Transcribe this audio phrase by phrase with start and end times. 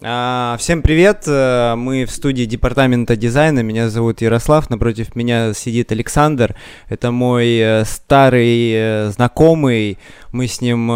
[0.00, 5.90] А, всем привет, э, мы в студии департамента дизайна, меня зовут Ярослав, напротив меня сидит
[5.90, 6.54] Александр,
[6.88, 9.98] это мой э, старый э, знакомый,
[10.30, 10.86] мы с ним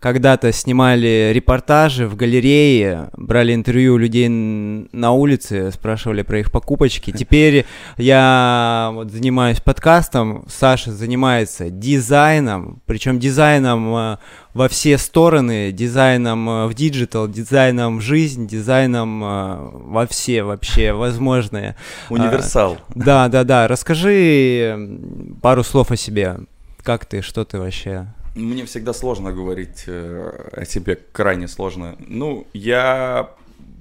[0.00, 7.12] когда-то снимали репортажи в галерее, брали интервью у людей на улице, спрашивали про их покупочки,
[7.16, 7.66] теперь
[7.98, 14.18] я вот занимаюсь подкастом, Саша занимается дизайном, причем дизайном
[14.54, 20.92] во все стороны, дизайном э, в digital, дизайном в жизнь, дизайном э, во все вообще
[20.92, 21.76] возможные.
[22.10, 22.74] Универсал.
[22.74, 23.68] А, да, да, да.
[23.68, 24.98] Расскажи
[25.40, 26.40] пару слов о себе.
[26.82, 28.06] Как ты, что ты вообще?
[28.34, 31.96] Мне всегда сложно говорить э, о себе, крайне сложно.
[32.06, 33.30] Ну, я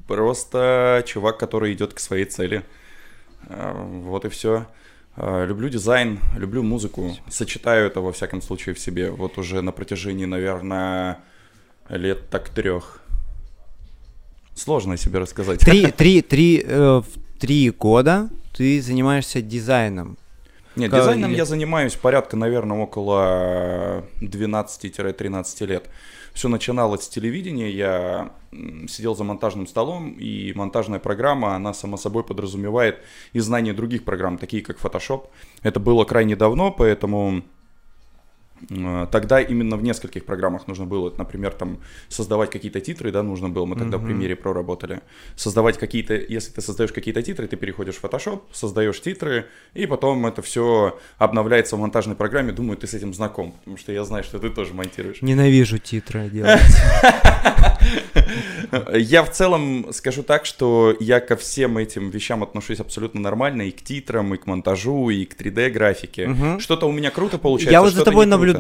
[0.07, 2.63] просто чувак, который идет к своей цели.
[3.49, 4.67] Вот и все.
[5.15, 9.11] А, люблю дизайн, люблю музыку, сочетаю это во всяком случае в себе.
[9.11, 11.20] Вот уже на протяжении, наверное,
[11.89, 13.01] лет так трех.
[14.55, 15.59] Сложно себе рассказать.
[15.59, 17.01] Три, три, три, э,
[17.39, 20.17] три года ты занимаешься дизайном.
[20.76, 21.01] Нет, как...
[21.01, 25.89] дизайном я занимаюсь порядка, наверное, около 12-13 лет.
[26.34, 28.32] Все начиналось с телевидения, я
[28.87, 32.99] сидел за монтажным столом, и монтажная программа, она само собой подразумевает
[33.34, 35.27] и знание других программ, такие как Photoshop.
[35.62, 37.43] Это было крайне давно, поэтому
[39.12, 43.65] тогда именно в нескольких программах нужно было, например, там создавать какие-то титры, да, нужно было,
[43.65, 44.01] мы тогда mm-hmm.
[44.01, 45.01] в примере проработали.
[45.35, 50.26] Создавать какие-то, если ты создаешь какие-то титры, ты переходишь в Photoshop, создаешь титры, и потом
[50.26, 52.51] это все обновляется в монтажной программе.
[52.51, 55.21] Думаю, ты с этим знаком, потому что я знаю, что ты тоже монтируешь.
[55.21, 56.62] Ненавижу титры делать.
[58.93, 63.71] Я в целом скажу так, что я ко всем этим вещам отношусь абсолютно нормально, и
[63.71, 66.57] к титрам, и к монтажу, и к 3D-графике.
[66.59, 68.50] Что-то у меня круто получается, Я вот за тобой наблюдаю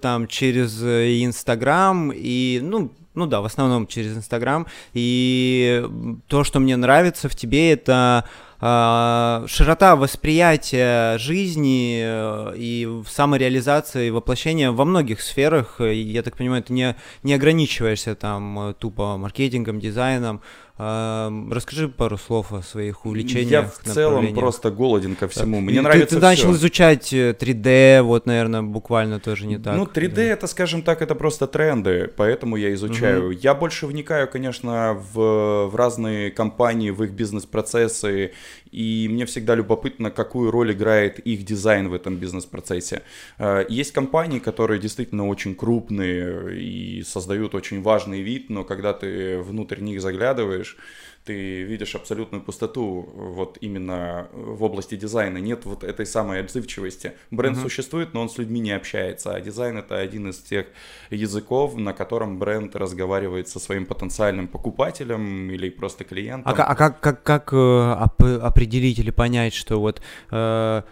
[0.00, 4.66] там через э, Инстаграм, и, ну, ну да, в основном через Инстаграм.
[4.94, 5.84] И
[6.28, 8.24] то, что мне нравится в тебе, это
[8.60, 15.80] э, широта восприятия жизни э, и самореализации, и воплощения во многих сферах.
[15.80, 20.40] Я так понимаю, ты не, не ограничиваешься там э, тупо маркетингом, дизайном.
[20.78, 23.50] Расскажи пару слов о своих увлечениях.
[23.50, 25.60] Я в целом просто голоден ко всему.
[25.60, 29.76] Мне ты, нравится Ты, ты начал изучать 3D, э, вот, наверное, буквально тоже не так.
[29.76, 30.22] Ну, 3D да.
[30.22, 33.26] это, скажем так, это просто тренды, поэтому я изучаю.
[33.26, 33.30] Угу.
[33.32, 38.32] Я больше вникаю, конечно, в, в разные компании, в их бизнес-процессы,
[38.72, 43.02] и мне всегда любопытно, какую роль играет их дизайн в этом бизнес-процессе.
[43.38, 49.38] Э, есть компании, которые действительно очень крупные и создают очень важный вид, но когда ты
[49.38, 50.76] внутрь них заглядываешь,
[51.24, 55.38] ты видишь абсолютную пустоту вот именно в области дизайна.
[55.38, 57.12] Нет вот этой самой отзывчивости.
[57.30, 57.62] Бренд uh-huh.
[57.62, 60.66] существует, но он с людьми не общается, а дизайн это один из тех
[61.10, 66.52] языков, на котором бренд разговаривает со своим потенциальным покупателем или просто клиентом.
[66.52, 70.82] А, а как, как, как э, определить или понять, что вот э,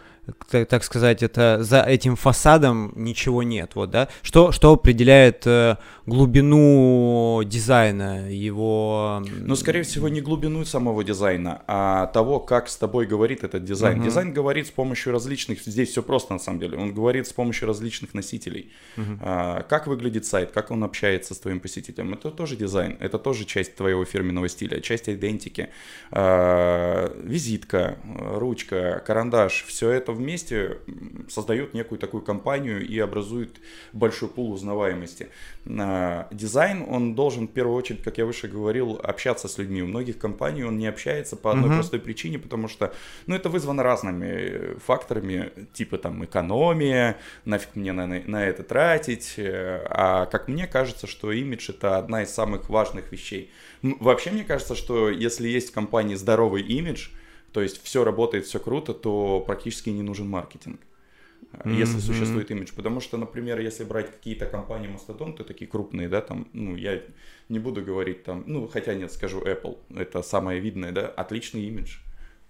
[0.50, 4.08] так, так сказать, это за этим фасадом ничего нет, вот, да?
[4.22, 5.76] Что, что определяет э,
[6.10, 9.22] глубину дизайна, его...
[9.31, 14.00] Ну, скорее всего, не глубину самого дизайна, а того, как с тобой говорит этот дизайн.
[14.00, 14.04] Uh-huh.
[14.04, 17.69] Дизайн говорит с помощью различных, здесь все просто на самом деле, он говорит с помощью
[17.69, 18.72] различных носителей.
[18.97, 19.19] Uh-huh.
[19.21, 23.44] А, как выглядит сайт, как он общается с твоим посетителем, это тоже дизайн, это тоже
[23.44, 25.69] часть твоего фирменного стиля, часть идентики.
[26.10, 30.78] А, визитка, ручка, карандаш, все это вместе
[31.28, 33.60] создают некую такую компанию и образуют
[33.92, 35.28] большой пул узнаваемости.
[35.66, 35.99] А,
[36.30, 39.82] дизайн, он должен в первую очередь, как я выше говорил, общаться с людьми.
[39.82, 41.74] У многих компаний он не общается по одной uh-huh.
[41.74, 42.92] простой причине, потому что,
[43.26, 49.34] ну, это вызвано разными факторами, типа там экономия, нафиг мне на, на это тратить.
[49.36, 53.50] Э, а как мне кажется, что имидж это одна из самых важных вещей.
[53.82, 57.08] Вообще мне кажется, что если есть в компании здоровый имидж,
[57.52, 60.80] то есть все работает, все круто, то практически не нужен маркетинг.
[61.52, 61.74] Mm-hmm.
[61.74, 62.70] если существует имидж.
[62.74, 67.02] Потому что, например, если брать какие-то компании мастодонты, такие крупные, да, там, ну, я
[67.48, 71.98] не буду говорить там, ну, хотя нет, скажу Apple, это самое видное, да, отличный имидж.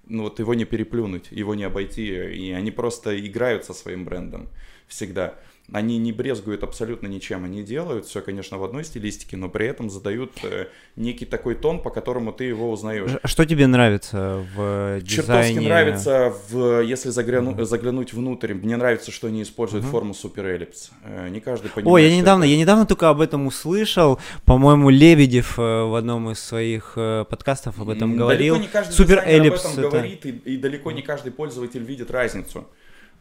[0.07, 4.49] Ну, вот его не переплюнуть, его не обойти, и они просто играют со своим брендом
[4.91, 5.35] всегда
[5.73, 9.89] они не брезгуют абсолютно ничем, они делают все, конечно, в одной стилистике, но при этом
[9.91, 10.67] задают э,
[10.97, 13.11] некий такой тон, по которому ты его узнаешь.
[13.25, 15.07] Что тебе нравится в дизайне?
[15.07, 17.65] Чертовски нравится, в, если загляну, uh-huh.
[17.65, 19.91] заглянуть внутрь, мне нравится, что они используют uh-huh.
[19.91, 20.91] форму суперэллипс.
[21.05, 21.93] Э, не каждый понимает.
[21.93, 22.53] Ой, я недавно, это...
[22.53, 27.91] я недавно только об этом услышал, по-моему, Лебедев э, в одном из своих подкастов об
[27.91, 28.55] этом говорил.
[28.55, 29.91] Далеко не каждый Суперэллипс об этом это...
[29.91, 32.67] говорит, и, и далеко не каждый пользователь видит разницу.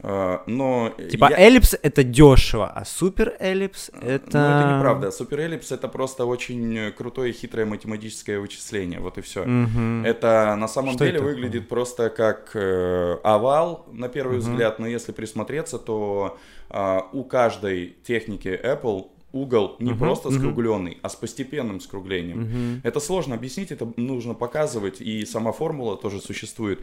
[0.01, 1.37] А, но типа я...
[1.39, 4.39] эллипс это дешево, а супер эллипс это...
[4.39, 5.11] Ну, это неправда.
[5.11, 9.41] Супер эллипс это просто очень крутое хитрое математическое вычисление, вот и все.
[9.41, 10.05] Угу.
[10.05, 11.67] Это на самом Что деле выглядит такое?
[11.67, 14.49] просто как э, овал на первый угу.
[14.49, 16.37] взгляд, но если присмотреться, то
[16.69, 20.99] э, у каждой техники Apple угол не uh-huh, просто скругленный, uh-huh.
[21.03, 22.41] а с постепенным скруглением.
[22.41, 22.79] Uh-huh.
[22.83, 26.81] Это сложно объяснить, это нужно показывать, и сама формула тоже существует.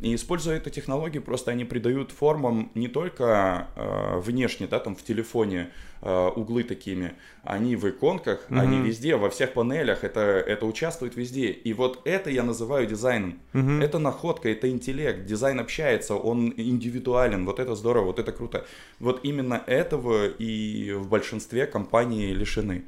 [0.00, 5.02] И используя эту технологию, просто они придают формам не только э, внешне, да, там в
[5.02, 8.60] телефоне углы такими, они в иконках, mm-hmm.
[8.60, 11.50] они везде, во всех панелях, это, это участвует везде.
[11.50, 13.38] И вот это я называю дизайном.
[13.52, 13.82] Mm-hmm.
[13.82, 18.64] Это находка, это интеллект, дизайн общается, он индивидуален, вот это здорово, вот это круто.
[19.00, 22.84] Вот именно этого и в большинстве компаний лишены.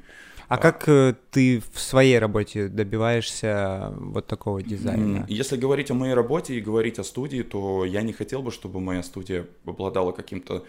[0.51, 5.25] А как э, ты в своей работе добиваешься вот такого дизайна?
[5.29, 8.81] Если говорить о моей работе и говорить о студии, то я не хотел бы, чтобы
[8.81, 10.61] моя студия обладала каким-то э,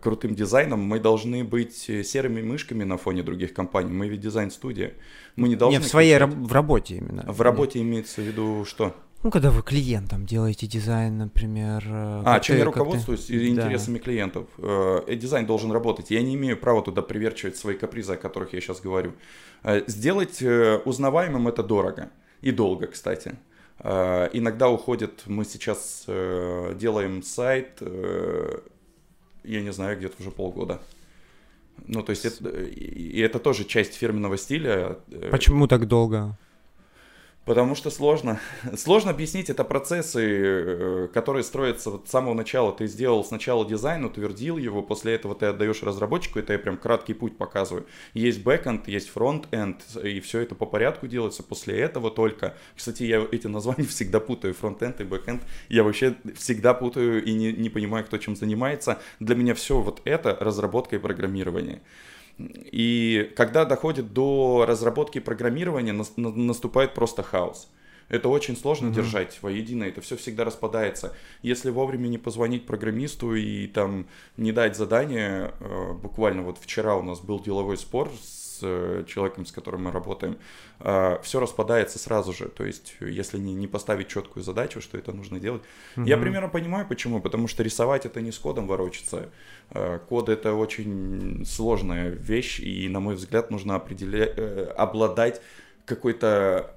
[0.00, 0.80] крутым дизайном.
[0.80, 3.92] Мы должны быть серыми мышками на фоне других компаний.
[3.92, 4.94] Мы ведь дизайн-студия.
[5.36, 5.78] Мы не должны...
[5.78, 7.24] Не, в своей раб- в работе именно.
[7.26, 8.94] В работе имеется в виду что?
[9.22, 11.84] Ну, когда вы клиентам делаете дизайн, например.
[11.86, 13.48] Э, а, чем ты, я руководствуюсь ты...
[13.48, 14.04] интересами да.
[14.04, 14.46] клиентов.
[14.56, 16.10] Э, дизайн должен работать.
[16.10, 19.12] Я не имею права туда приверчивать свои капризы, о которых я сейчас говорю.
[19.62, 22.10] Э, сделать узнаваемым это дорого.
[22.40, 23.34] И долго, кстати.
[23.82, 27.82] Иногда уходит, мы сейчас делаем сайт,
[29.44, 30.80] я не знаю, где-то уже полгода.
[31.86, 34.98] Ну, то есть, это, и это тоже часть фирменного стиля.
[35.30, 36.36] Почему так долго?
[37.50, 38.38] Потому что сложно.
[38.76, 42.70] Сложно объяснить, это процессы, э, которые строятся вот с самого начала.
[42.70, 47.12] Ты сделал сначала дизайн, утвердил его, после этого ты отдаешь разработчику, это я прям краткий
[47.12, 47.86] путь показываю.
[48.14, 52.54] Есть backend, есть front-end, и все это по порядку делается после этого только.
[52.76, 55.42] Кстати, я эти названия всегда путаю, front-end и backend.
[55.68, 59.00] Я вообще всегда путаю и не, не понимаю, кто чем занимается.
[59.18, 61.82] Для меня все вот это разработка и программирование.
[62.72, 67.68] И когда доходит до разработки программирования, наступает просто хаос.
[68.08, 68.94] Это очень сложно mm-hmm.
[68.94, 71.14] держать воедино, это все всегда распадается.
[71.42, 77.02] Если вовремя не позвонить программисту и там не дать задание, э, буквально вот вчера у
[77.02, 80.38] нас был деловой спор с э, человеком, с которым мы работаем,
[80.80, 82.48] э, все распадается сразу же.
[82.48, 85.62] То есть, если не, не поставить четкую задачу, что это нужно делать.
[85.96, 86.06] Mm-hmm.
[86.06, 87.20] Я примерно понимаю, почему.
[87.20, 89.28] Потому что рисовать это не с кодом ворочаться.
[90.08, 94.36] Код это очень сложная вещь, и, на мой взгляд, нужно определять,
[94.76, 95.40] обладать
[95.84, 96.74] какой-то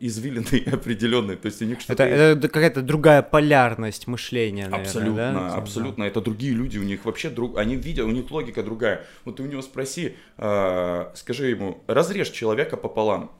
[0.00, 2.04] извилины определенные, то есть у них что-то...
[2.04, 5.54] Это, это какая-то другая полярность мышления, наверное, Абсолютно, да?
[5.54, 7.58] абсолютно, это другие люди, у них вообще друг...
[7.58, 9.04] Они видят, у них логика другая.
[9.24, 13.30] Вот ты у него спроси, э, скажи ему, разрежь человека пополам.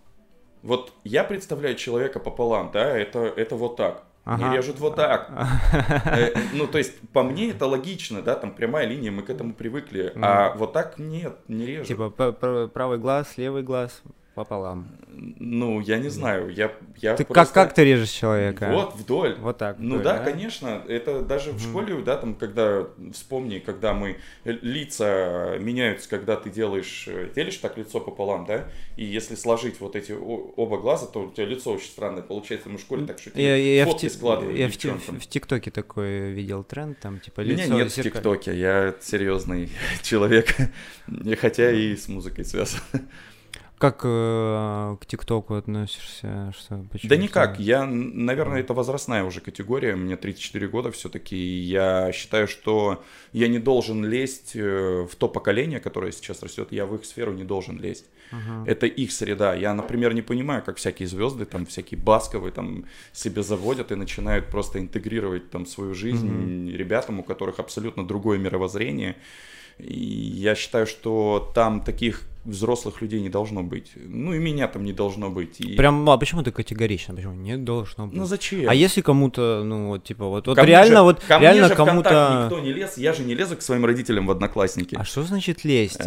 [0.62, 4.04] Вот я представляю человека пополам, да, это, это вот так.
[4.24, 4.48] Ага.
[4.48, 5.30] Не режут вот так.
[6.04, 9.54] Э, ну, то есть, по мне это логично, да, там прямая линия, мы к этому
[9.54, 10.12] привыкли.
[10.16, 11.86] А вот так нет, не режут.
[11.86, 14.02] Типа правый глаз, левый глаз,
[14.38, 14.86] пополам.
[15.40, 17.34] Ну, я не знаю, я, я ты просто...
[17.34, 18.70] как, как ты режешь человека?
[18.72, 19.34] Вот, вдоль.
[19.40, 19.76] Вот так.
[19.80, 24.18] Ну вдоль, да, да, конечно, это даже в школе, да, там, когда, вспомни, когда мы,
[24.44, 30.12] лица меняются, когда ты делаешь, делишь так лицо пополам, да, и если сложить вот эти
[30.12, 33.56] оба глаза, то у тебя лицо очень странное получается, мы в школе так шутили, я,
[33.56, 37.64] я фотки в, складывали Я в, в, в ТикТоке такой видел тренд, там, типа, лицо...
[37.64, 39.68] Меня нет в ТикТоке, я серьезный
[40.02, 40.54] человек,
[41.40, 42.80] хотя и с музыкой связан.
[43.78, 46.52] Как э, к ТикТоку относишься?
[46.58, 47.60] Что, да никак.
[47.60, 49.94] Я, наверное, это возрастная уже категория.
[49.94, 51.36] Мне 34 года все-таки.
[51.36, 56.72] Я считаю, что я не должен лезть э, в то поколение, которое сейчас растет.
[56.72, 58.06] Я в их сферу не должен лезть.
[58.32, 58.66] Uh-huh.
[58.66, 59.54] Это их среда.
[59.54, 64.46] Я, например, не понимаю, как всякие звезды, там всякие басковые, там себе заводят и начинают
[64.46, 66.76] просто интегрировать там свою жизнь uh-huh.
[66.76, 69.16] ребятам, у которых абсолютно другое мировоззрение.
[69.78, 73.92] И я считаю, что там таких взрослых людей не должно быть.
[73.96, 75.60] Ну и меня там не должно быть.
[75.60, 75.74] И...
[75.76, 77.14] Прям, а почему ты категорично?
[77.14, 78.16] Почему не должно быть?
[78.16, 78.68] Ну зачем?
[78.68, 82.60] А если кому-то, ну вот типа вот, вот реально же, вот ко реально кому-то никто
[82.60, 84.96] не лез, я же не лезу к своим родителям в одноклассники.
[84.98, 86.00] А что значит лезть?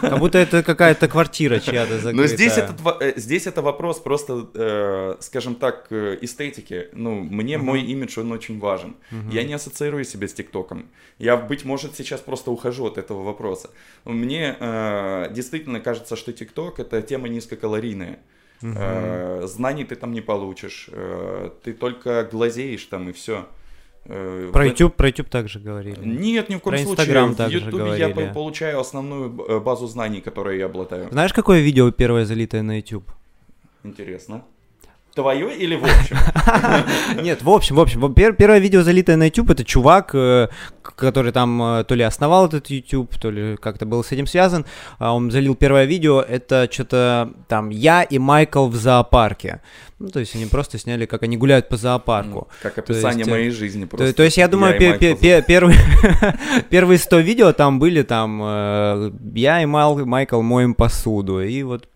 [0.00, 2.14] Как будто это какая-то квартира чья-то закрытая.
[2.14, 6.88] Но здесь это э, здесь это вопрос просто, э, скажем так, э, эстетики.
[6.92, 8.96] Ну мне мой имидж он очень важен.
[9.30, 10.86] Я не ассоциирую себя с ТикТоком.
[11.18, 13.70] Я быть может сейчас просто ухожу от этого вопроса.
[14.04, 14.56] Мне
[15.30, 18.18] действительно действительно кажется, что ТикТок это тема низкокалорийная.
[18.62, 19.46] Угу.
[19.46, 23.46] знаний ты там не получишь, э, ты только глазеешь там и все.
[24.06, 25.98] Э, про YouTube, про YouTube также говорили.
[26.02, 27.04] Нет, ни в коем про случае.
[27.04, 31.08] Instagram также в YouTube я получаю основную базу знаний, которые я обладаю.
[31.10, 33.04] Знаешь, какое видео первое залитое на YouTube?
[33.82, 34.44] Интересно.
[35.14, 36.16] Твое или в общем?
[37.22, 38.12] Нет, в общем, в общем.
[38.14, 40.48] Первое видео, залитое на YouTube, это чувак, э,
[40.82, 44.66] который там э, то ли основал этот YouTube, то ли как-то был с этим связан.
[44.98, 49.60] А он залил первое видео, это что-то там я и Майкл в зоопарке.
[50.00, 52.48] Ну, то есть они просто сняли, как они гуляют по зоопарку.
[52.60, 54.08] Как описание есть, моей жизни просто.
[54.08, 55.78] То, то есть я думаю, я первые,
[56.70, 61.40] первые 100 видео там были там э, я и Майкл моем посуду.
[61.40, 61.88] И вот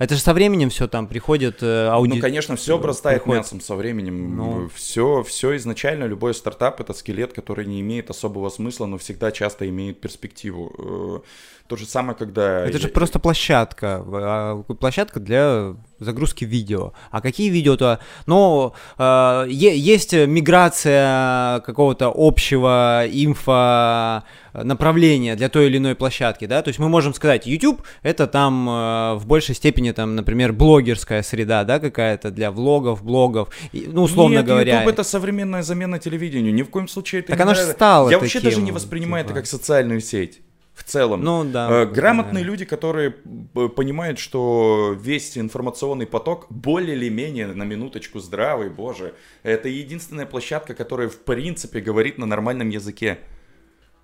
[0.00, 2.14] это же со временем все там приходит э, ауди...
[2.14, 3.44] Ну, конечно, все обрастает приходит...
[3.44, 4.34] мясом со временем.
[4.34, 4.70] Ну...
[4.74, 9.68] Все, все изначально, любой стартап это скелет, который не имеет особого смысла, но всегда часто
[9.68, 11.22] имеет перспективу.
[11.70, 12.66] То же самое, когда...
[12.66, 14.02] Это же просто площадка.
[14.04, 16.94] А, площадка для загрузки видео.
[17.12, 18.00] А какие видео-то?
[18.26, 26.70] Ну, э, есть миграция какого-то общего инфо направления для той или иной площадки, да, то
[26.70, 31.62] есть мы можем сказать, YouTube это там э, в большей степени там, например, блогерская среда,
[31.62, 34.78] да, какая-то для влогов, блогов, и, ну условно Нет, говоря.
[34.78, 38.10] YouTube это современная замена телевидению, ни в коем случае это так не оно же стало
[38.10, 39.34] Я таким, вообще даже не воспринимаю типа...
[39.34, 40.40] это как социальную сеть
[40.80, 41.22] в целом.
[41.22, 42.50] Ну, да, э, Грамотные да.
[42.50, 49.68] люди, которые понимают, что весь информационный поток более или менее на минуточку здравый, боже, это
[49.68, 53.18] единственная площадка, которая в принципе говорит на нормальном языке.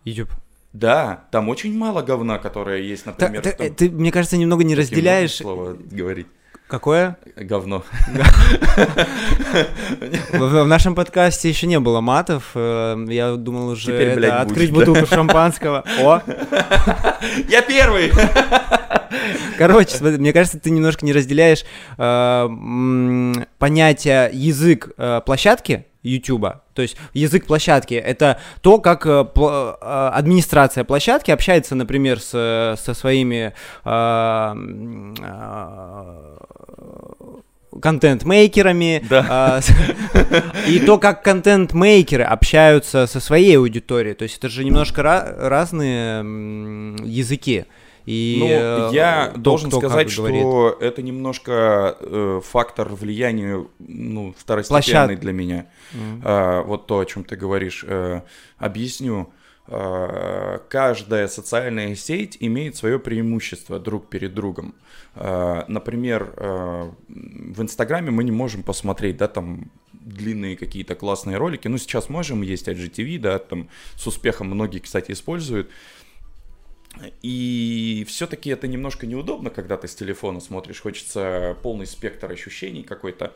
[0.04, 0.30] YouTube.
[0.72, 3.42] Да, там очень мало говна, которое есть, например.
[3.42, 5.36] Та, ты, ты, мне кажется, немного не разделяешь.
[5.36, 6.26] Слово говорить.
[6.68, 7.16] Какое?
[7.36, 7.84] Говно.
[10.32, 12.50] В нашем подкасте еще не было матов.
[12.54, 13.96] Э, я думал уже
[14.26, 15.84] открыть бутылку шампанского.
[16.00, 16.20] О!
[17.48, 18.10] Я первый!
[19.58, 21.64] Короче, мне кажется, ты немножко не разделяешь
[21.98, 26.46] э, понятие язык э, площадки YouTube.
[26.74, 33.54] То есть язык площадки это то, как администрация площадки общается, например, с, со своими
[37.80, 39.60] контент-мейкерами, да.
[39.62, 44.14] э, и то, как контент-мейкеры общаются со своей аудиторией.
[44.14, 46.20] То есть это же немножко ra- разные
[47.04, 47.66] языки.
[48.06, 50.80] И ну, э, я то, должен сказать, что говорит.
[50.80, 55.20] это немножко э, фактор влияния ну, второстепенный Площад...
[55.20, 55.66] для меня.
[55.92, 56.20] Mm.
[56.22, 57.84] А, вот то, о чем ты говоришь.
[57.86, 58.20] Э,
[58.58, 59.30] объясню.
[59.68, 64.74] А, каждая социальная сеть имеет свое преимущество друг перед другом.
[65.14, 71.66] А, например, а, в Инстаграме мы не можем посмотреть, да, там длинные какие-то классные ролики.
[71.68, 75.68] Ну, сейчас можем, есть IGTV, да, там с успехом многие, кстати, используют.
[77.22, 83.34] И все-таки это немножко неудобно, когда ты с телефона смотришь, хочется полный спектр ощущений какой-то.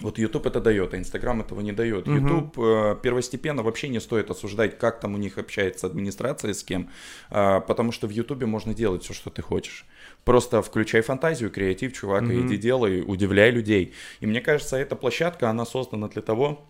[0.00, 2.08] Вот YouTube это дает, а Instagram этого не дает.
[2.08, 2.16] Угу.
[2.16, 6.88] YouTube э, первостепенно вообще не стоит осуждать, как там у них общается администрация с кем,
[7.30, 9.84] э, потому что в YouTube можно делать все, что ты хочешь.
[10.24, 12.32] Просто включай фантазию, креатив, чувак, угу.
[12.32, 13.92] и иди делай, удивляй людей.
[14.20, 16.66] И мне кажется, эта площадка, она создана для того,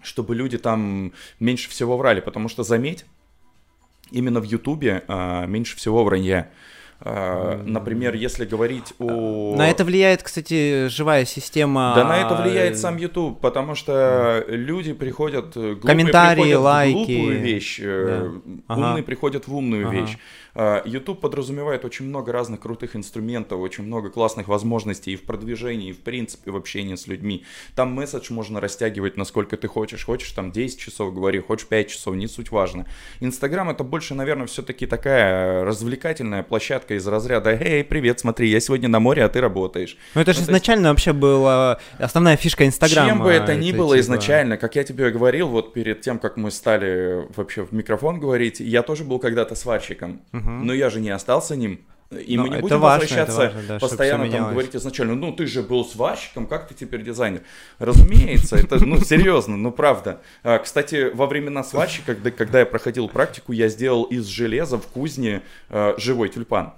[0.00, 3.04] чтобы люди там меньше всего врали, потому что заметь,
[4.10, 6.50] именно в Ютубе а, меньше всего вранья.
[7.00, 9.54] А, например, если говорить о...
[9.56, 11.92] На это влияет, кстати, живая система...
[11.94, 15.54] Да, на это влияет сам YouTube, потому что люди приходят...
[15.82, 16.94] Комментарии, приходят лайки.
[16.94, 18.30] В глупую вещь, э,
[18.68, 18.74] да.
[18.74, 19.02] умные ага.
[19.02, 19.96] приходят в умную ага.
[19.96, 20.18] вещь.
[20.60, 25.90] А, YouTube подразумевает очень много разных крутых инструментов, очень много классных возможностей и в продвижении,
[25.90, 27.44] и в принципе в общении с людьми.
[27.76, 30.04] Там месседж можно растягивать насколько ты хочешь.
[30.04, 32.86] Хочешь там 10 часов говори, хочешь 5 часов, не суть важно.
[33.20, 38.88] Инстаграм это больше, наверное, все-таки такая развлекательная площадка из разряда «Эй, привет, смотри, я сегодня
[38.88, 39.96] на море, а ты работаешь».
[40.16, 40.90] Ну это же ну, изначально есть...
[40.90, 43.10] вообще была основная фишка Инстаграма.
[43.10, 44.00] Чем бы это, это ни было типа...
[44.00, 48.58] изначально, как я тебе говорил, вот перед тем, как мы стали вообще в микрофон говорить,
[48.58, 50.20] я тоже был когда-то сварщиком.
[50.32, 50.47] Угу.
[50.48, 51.80] Но я же не остался ним.
[52.10, 55.46] И Но мы не будем важно, возвращаться важно, да, постоянно там говорить изначально, ну ты
[55.46, 57.42] же был сварщиком, как ты теперь дизайнер?
[57.78, 60.22] Разумеется, это, ну серьезно, ну правда.
[60.42, 64.86] А, кстати, во времена сварщика, когда, когда я проходил практику, я сделал из железа в
[64.86, 66.72] кузне а, живой тюльпан.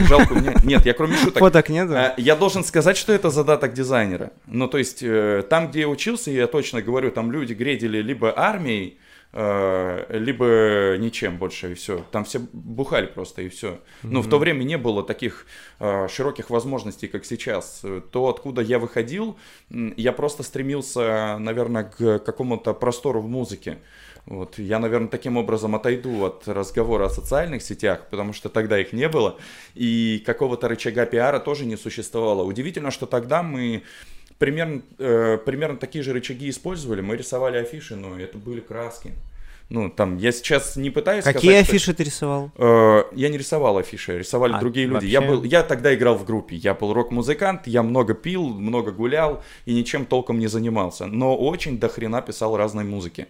[0.00, 0.54] Жалко, мне...
[0.64, 1.38] нет, я кроме шуток.
[1.38, 1.90] Фоток нет?
[1.90, 4.32] А, я должен сказать, что это задаток дизайнера.
[4.46, 8.38] Ну, то есть, э, там, где я учился, я точно говорю, там люди гредили либо
[8.38, 8.98] армией,
[9.34, 12.04] либо ничем больше и все.
[12.12, 13.80] Там все бухали просто и все.
[14.04, 14.22] Но mm-hmm.
[14.22, 15.46] в то время не было таких
[15.80, 17.82] э, широких возможностей, как сейчас.
[18.12, 19.36] То, откуда я выходил,
[19.70, 23.78] я просто стремился, наверное, к какому-то простору в музыке.
[24.26, 24.58] Вот.
[24.58, 29.08] Я, наверное, таким образом отойду от разговора о социальных сетях, потому что тогда их не
[29.08, 29.36] было,
[29.74, 32.42] и какого-то рычага пиара тоже не существовало.
[32.42, 33.82] Удивительно, что тогда мы
[34.38, 37.00] примерно, э, примерно такие же рычаги использовали.
[37.00, 39.12] Мы рисовали афиши, но это были краски.
[39.70, 41.94] Ну, там, я сейчас не пытаюсь Какие сказать, афиши что...
[41.94, 42.52] ты рисовал?
[42.58, 44.94] Э, я не рисовал афиши, рисовали А, другие люди.
[44.96, 45.08] вообще?
[45.10, 49.42] Я, был, я тогда играл в группе, я был рок-музыкант, я много пил, много гулял
[49.64, 51.06] и ничем толком не занимался.
[51.06, 53.26] Но очень до хрена писал разной музыки.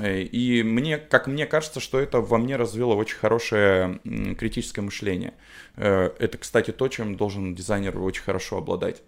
[0.00, 4.00] Э, И мне, как мне кажется, что это во мне развило очень хорошее
[4.38, 5.34] критическое мышление.
[5.76, 9.02] Э, Это, кстати, то, чем должен дизайнер очень хорошо обладать.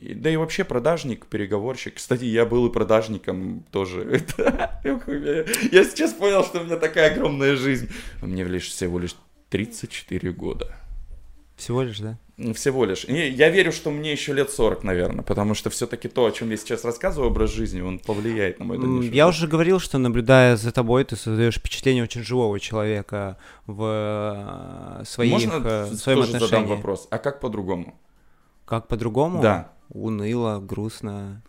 [0.00, 1.94] И- Да и вообще продажник, переговорщик.
[1.94, 4.22] Кстати, я был и продажником тоже.
[4.84, 7.88] Я сейчас понял, что у меня такая огромная жизнь.
[8.22, 9.16] Мне лишь всего лишь
[9.50, 10.74] 34 года.
[11.56, 12.18] Всего лишь, да?
[12.54, 13.04] Всего лишь.
[13.04, 16.50] И я верю, что мне еще лет 40, наверное, потому что все-таки то, о чем
[16.50, 20.56] я сейчас рассказываю, образ жизни, он повлияет на мой дальнейший Я уже говорил, что наблюдая
[20.56, 25.96] за тобой, ты создаешь впечатление очень живого человека в э, своих, Можно э, в тоже
[25.96, 26.66] своем задам отношении.
[26.68, 27.08] вопрос?
[27.10, 27.98] А как по-другому?
[28.64, 29.42] Как по-другому?
[29.42, 29.72] Да.
[29.90, 31.42] Уныло, грустно.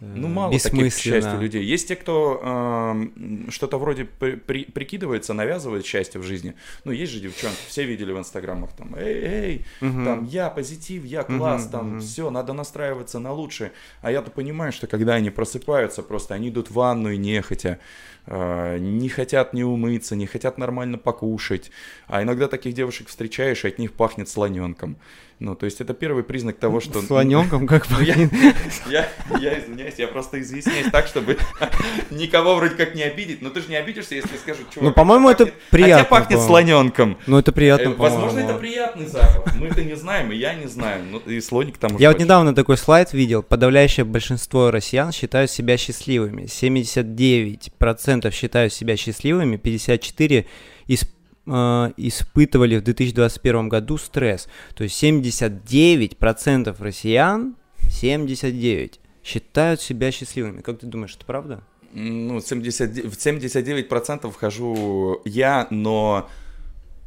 [0.00, 1.64] э, Ну, мало таких, к счастью, людей.
[1.64, 6.54] Есть те, кто эм, что-то вроде при- при- прикидывается, навязывает счастье в жизни.
[6.84, 10.04] Ну, есть же девчонки, все видели в инстаграмах, там, эй, эй, Мгм.
[10.04, 12.00] там, я позитив, я класс, Мгм, там, мгм.
[12.00, 13.70] все, надо настраиваться на лучшее.
[14.02, 17.78] А я-то понимаю, что когда они просыпаются, просто они идут в ванную нехотя, э,
[18.26, 21.70] не хотят не умыться, не хотят нормально покушать.
[22.06, 24.96] А иногда таких девушек встречаешь, и от них пахнет слоненком.
[25.40, 27.02] Ну, то есть это первый признак того, что...
[27.06, 28.32] Слоненком, как Ну, я, пахнет.
[28.90, 29.08] я,
[29.40, 31.36] я извиняюсь, я просто изъясняюсь так, чтобы
[32.10, 33.42] никого вроде как не обидеть.
[33.42, 34.88] Но ты же не обидишься, если скажут, чувак.
[34.88, 37.18] Ну, по-моему, это пахнет- приятно, А тебе пахнет слоненком.
[37.26, 39.54] Ну, это приятно, Э, Возможно, это приятный запах.
[39.56, 41.02] Мы это не знаем, и я не знаю.
[41.10, 43.42] Ну, и слоник там Я вот недавно такой слайд видел.
[43.42, 46.44] Подавляющее большинство россиян считают себя счастливыми.
[46.46, 50.46] 79% считают себя счастливыми, 54%
[50.88, 51.08] исп-
[51.46, 54.48] э, испытывали в 2021 году стресс.
[54.74, 57.56] То есть 79% россиян,
[57.90, 60.60] 79, считают себя счастливыми.
[60.60, 61.62] Как ты думаешь, это правда?
[61.92, 66.28] Ну, 79, в 79% вхожу я, но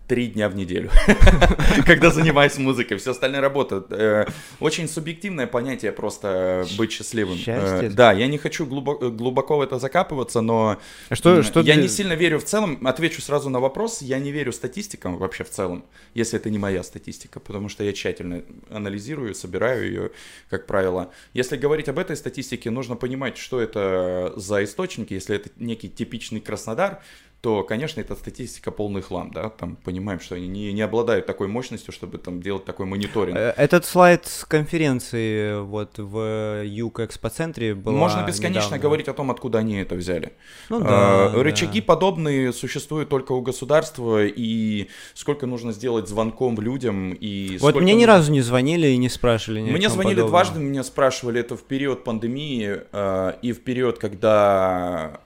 [0.08, 0.90] три дня в неделю,
[1.86, 2.98] когда занимаюсь музыкой.
[2.98, 3.86] Все остальное работа.
[3.90, 4.26] Э,
[4.60, 7.38] Очень субъективное понятие просто э, быть счастливым.
[7.46, 10.78] Э, Да, я не хочу глубоко, глубоко в это закапываться, но
[11.10, 11.16] А
[11.64, 12.80] я не сильно верю в целом.
[12.88, 14.02] Отвечу сразу на вопрос.
[14.02, 15.84] Я не верю статистикам вообще в целом,
[16.14, 20.12] если это не моя статистика, потому что я тщательно анализирую, собираю ее,
[20.50, 21.12] как правило.
[21.34, 25.14] Если говорить об этой статистике, нужно понимать, что это за источники.
[25.14, 27.02] Если это некий типичный Краснодар,
[27.48, 31.48] то, конечно, эта статистика полный хлам, да, там понимаем, что они не, не обладают такой
[31.48, 33.38] мощностью, чтобы там делать такой мониторинг.
[33.38, 37.94] Э, Этот слайд с конференции вот в Юг Экспоцентре был.
[37.94, 40.34] Можно бесконечно говорить о том, откуда они это взяли.
[40.68, 41.42] Ну А, да, да.
[41.42, 47.94] Рычаги подобные существуют только у государства, и сколько нужно сделать звонком людям, и Вот мне
[47.94, 49.62] ни нужно- разу не звонили и не спрашивали.
[49.62, 50.32] ни Мне звонили подобном.
[50.32, 55.22] дважды, меня спрашивали это в период пандемии э, и в период, когда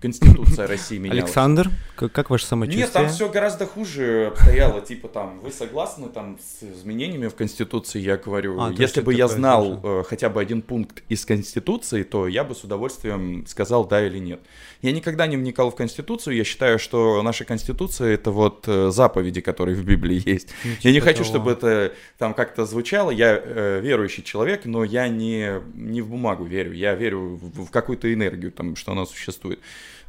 [0.00, 1.24] Конституция России менялась.
[1.24, 2.84] Александр, как, как ваше самочувствие?
[2.84, 4.80] Нет, там все гораздо хуже обстояло.
[4.80, 8.00] Типа там, вы согласны там с изменениями в Конституции?
[8.00, 12.26] Я говорю, А, если бы я знал э, хотя бы один пункт из Конституции, то
[12.26, 14.40] я бы с удовольствием сказал да или нет.
[14.80, 16.36] Я никогда не вникал в Конституцию.
[16.36, 20.48] Я считаю, что наша Конституция это вот э, заповеди, которые в Библии есть.
[20.64, 23.10] Ну, Я не типа хочу, чтобы это там как-то звучало.
[23.10, 26.72] Я э, верующий человек, но я не, не в бумагу верю.
[26.72, 29.60] Я верю в, в какую-то энергию, там, что она существует.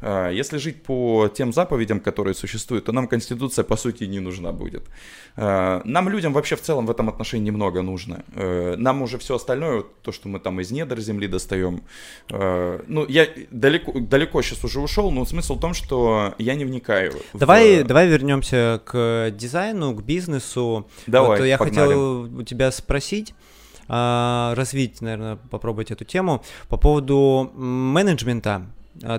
[0.05, 4.51] А, Если жить по тем заповедям, которые существуют, то нам Конституция, по сути, не нужна
[4.51, 4.83] будет.
[5.37, 8.23] А, Нам, людям, вообще в целом в этом отношении немного нужно.
[8.35, 11.81] Э, Нам уже все остальное, то, что мы там из недр земли достаем.
[12.31, 16.65] э, Ну, я далеко, далеко сейчас уже ушел, но смысл в том, что я не
[16.65, 17.11] вникаю.
[17.33, 20.85] в- Давай, давай вернемся к дизайну, к бизнесу.
[21.07, 21.87] Давай, вот я погнали.
[21.87, 23.33] хотел у тебя спросить,
[23.87, 28.65] а, развить, наверное, попробовать эту тему по поводу менеджмента,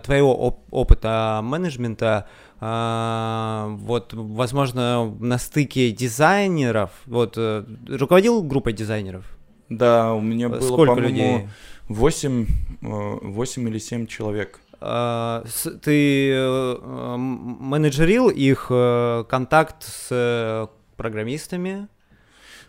[0.02, 2.26] твоего оп- опыта менеджмента.
[2.60, 6.90] а, Вот, возможно, на стыке дизайнеров.
[7.06, 9.24] Вот, э, руководил группой дизайнеров?
[9.68, 11.48] Да, у меня было, Сколько по-моему, людей?
[11.88, 12.46] 8,
[12.80, 14.60] 8 или 7 человек.
[14.80, 21.88] А, с- Ты э, менеджерил их э, контакт с э, программистами?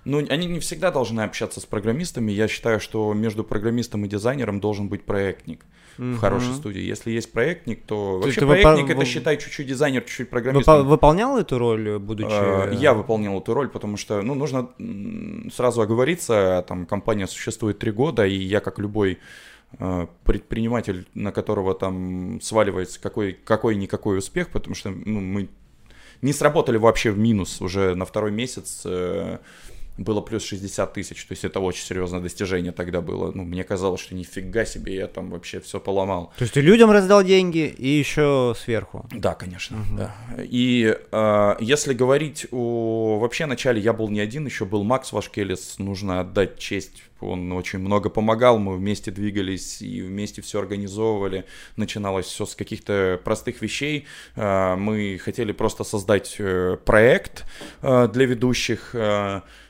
[0.06, 2.32] Ну, они не всегда должны общаться с программистами.
[2.32, 5.66] Я считаю, что между программистом и дизайнером должен быть проектник
[5.98, 6.82] в хорошей студии.
[6.82, 10.30] Если есть проектник, то То вообще ты выпо- проектник это вы- считай чуть-чуть дизайнер, чуть-чуть
[10.30, 10.68] программист.
[10.68, 12.28] Выпол- выполнял эту роль, будучи...
[12.32, 14.70] Э, Я выполнял эту роль, потому что, ну, нужно
[15.54, 19.20] сразу оговориться, там, компания существует три года, и я, как любой
[19.80, 25.50] э, предприниматель, на которого там сваливается какой, какой-никакой успех, потому что ну, мы
[26.22, 29.40] не сработали вообще в минус уже на второй месяц, э,
[29.98, 33.32] было плюс 60 тысяч, то есть это очень серьезное достижение тогда было.
[33.34, 36.34] Ну, мне казалось, что нифига себе, я там вообще все поломал.
[36.38, 39.06] То есть ты людям раздал деньги и еще сверху?
[39.12, 39.98] Да, конечно, угу.
[39.98, 40.16] да.
[40.38, 45.80] И э, если говорить о вообще начале, я был не один, еще был Макс Вашкелес,
[45.80, 51.46] нужно отдать честь он очень много помогал, мы вместе двигались и вместе все организовывали.
[51.76, 54.06] Начиналось все с каких-то простых вещей.
[54.36, 57.46] Э, мы хотели просто создать э, проект
[57.82, 58.96] э, для ведущих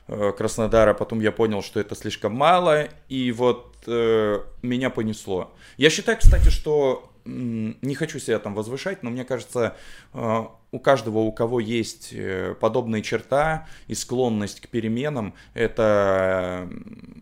[0.08, 5.52] Краснодара, потом я понял, что это слишком мало, и вот э, меня понесло.
[5.78, 9.76] Я считаю, кстати, что не хочу себя там возвышать, но мне кажется,
[10.14, 16.70] э, у каждого, у кого есть э, подобная черта и склонность к переменам, это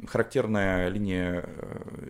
[0.08, 1.46] характерная линия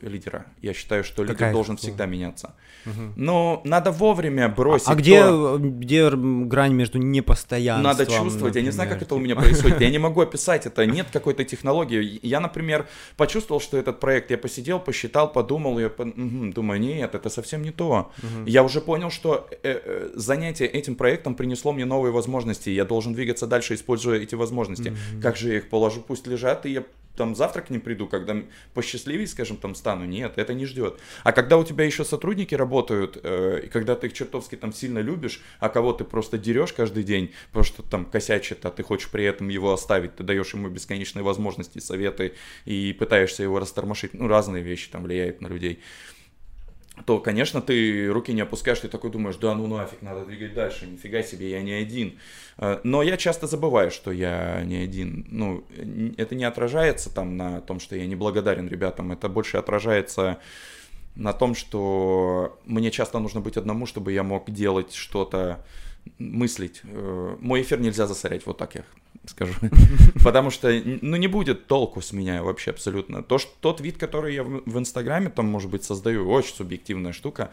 [0.02, 0.46] лидера.
[0.62, 2.56] Я считаю, что лидер Какая должен всегда меняться.
[2.86, 3.14] Угу.
[3.16, 4.88] Но надо вовремя бросить.
[4.88, 5.58] А, а где, то...
[5.60, 7.84] где грань между непостоянством?
[7.84, 8.34] Надо чувствовать.
[8.34, 8.58] Например.
[8.58, 9.82] Я не знаю, как это у меня происходит.
[9.82, 10.86] Я не могу описать это.
[10.86, 12.20] Нет какой-то технологии.
[12.22, 17.62] Я, например, почувствовал, что этот проект, я посидел, посчитал, подумал, я думаю, нет, это совсем
[17.62, 18.12] не то.
[18.18, 18.46] Угу.
[18.48, 22.70] Я уже понял, что э, э, занятие этим проектом принесло мне новые возможности.
[22.70, 24.90] Я должен двигаться дальше, используя эти возможности.
[24.90, 25.22] Угу.
[25.22, 26.02] Как же я их положу?
[26.02, 26.84] Пусть лежат, и я
[27.16, 28.36] там завтра к ним приду, когда
[28.74, 30.06] посчастливее, скажем, там стану.
[30.06, 31.00] Нет, это не ждет.
[31.24, 35.00] А когда у тебя еще сотрудники работают, э, и когда ты их чертовски там сильно
[35.00, 39.10] любишь, а кого ты просто дерешь каждый день, потому что там косячит, а ты хочешь
[39.10, 42.34] при этом его оставить, ты даешь ему бесконечные возможности, советы
[42.66, 44.14] и пытаешься его растормошить.
[44.14, 45.82] Ну, разные вещи там влияют на людей
[47.06, 50.86] то, конечно, ты руки не опускаешь, ты такой думаешь, да ну нафиг, надо двигать дальше,
[50.86, 52.20] нифига себе, я не один.
[52.58, 55.26] Э, но я часто забываю, что я не один.
[55.30, 55.64] Ну,
[56.18, 60.38] это не отражается там на том, что я не благодарен ребятам, это больше отражается
[61.16, 65.66] на том, что мне часто нужно быть одному, чтобы я мог делать что-то,
[66.20, 66.82] мыслить.
[66.84, 68.84] Э, мой эфир нельзя засорять, вот так я
[69.26, 69.54] скажу.
[70.24, 73.24] Потому что, ну, не будет толку с меня вообще абсолютно.
[73.24, 77.14] То, что, тот вид, который я в, в Инстаграме, там, может быть, создаю, очень субъективная
[77.14, 77.52] штука.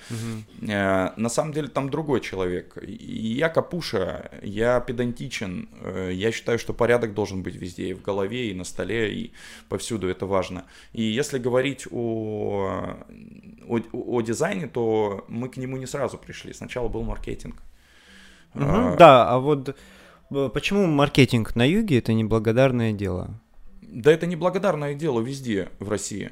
[0.62, 2.76] Э, на самом деле, там другой человек.
[2.82, 5.68] Я капуша, я педантичен.
[5.82, 9.32] Э, я считаю, что порядок должен быть везде, и в голове, и на столе, и
[9.68, 10.08] повсюду.
[10.08, 10.64] Это важно.
[10.92, 12.96] И если говорить о,
[13.68, 16.52] о, о дизайне, то мы к нему не сразу пришли.
[16.52, 17.62] Сначала был маркетинг.
[18.54, 19.76] Угу, а, да, а вот
[20.30, 23.40] Почему маркетинг на юге это неблагодарное дело?
[23.82, 26.30] Да это неблагодарное дело везде в России.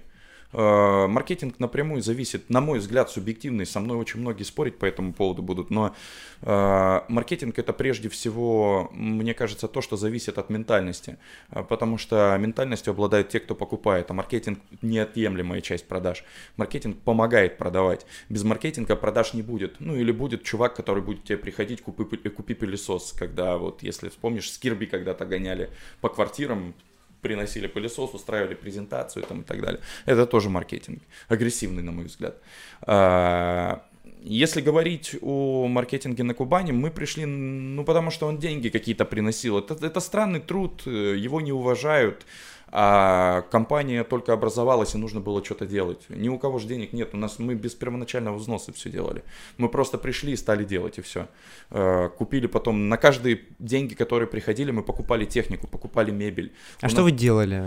[0.52, 5.12] Э, маркетинг напрямую зависит, на мой взгляд, субъективный, со мной очень многие спорить по этому
[5.12, 5.94] поводу будут, но
[6.40, 11.18] э, маркетинг это прежде всего, мне кажется, то, что зависит от ментальности,
[11.50, 16.24] э, потому что ментальностью обладают те, кто покупает, а маркетинг неотъемлемая часть продаж.
[16.56, 21.37] Маркетинг помогает продавать, без маркетинга продаж не будет, ну или будет чувак, который будет тебе
[21.37, 26.74] приходить, купи, купи пылесос, когда вот, если вспомнишь, Скирби когда-то гоняли по квартирам,
[27.20, 29.81] приносили пылесос, устраивали презентацию там, и так далее.
[30.07, 32.37] Это тоже маркетинг, агрессивный, на мой взгляд.
[32.83, 33.83] А,
[34.22, 39.59] если говорить о маркетинге на Кубани, мы пришли, ну, потому что он деньги какие-то приносил.
[39.59, 42.26] Это, это странный труд, его не уважают
[42.70, 46.04] а компания только образовалась и нужно было что-то делать.
[46.09, 49.24] Ни у кого же денег нет, у нас мы без первоначального взноса все делали.
[49.57, 51.28] Мы просто пришли и стали делать и все.
[51.70, 56.52] Э, купили потом на каждые деньги, которые приходили, мы покупали технику, покупали мебель.
[56.81, 57.04] А у что нас...
[57.04, 57.62] вы делали?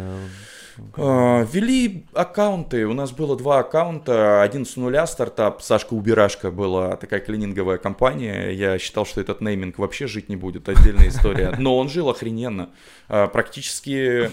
[0.93, 2.85] Uh, вели аккаунты.
[2.85, 4.41] У нас было два аккаунта.
[4.41, 5.61] Один с нуля стартап.
[5.61, 8.51] Сашка Убирашка была такая клининговая компания.
[8.51, 10.69] Я считал, что этот нейминг вообще жить не будет.
[10.69, 11.55] Отдельная история.
[11.59, 12.69] Но он жил охрененно.
[13.09, 14.31] Uh, практически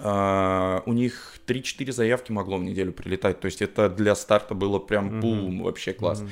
[0.00, 3.40] Uh, у них 3-4 заявки могло в неделю прилетать.
[3.40, 5.62] То есть это для старта было прям бум, mm-hmm.
[5.64, 6.20] вообще класс.
[6.20, 6.28] Mm-hmm.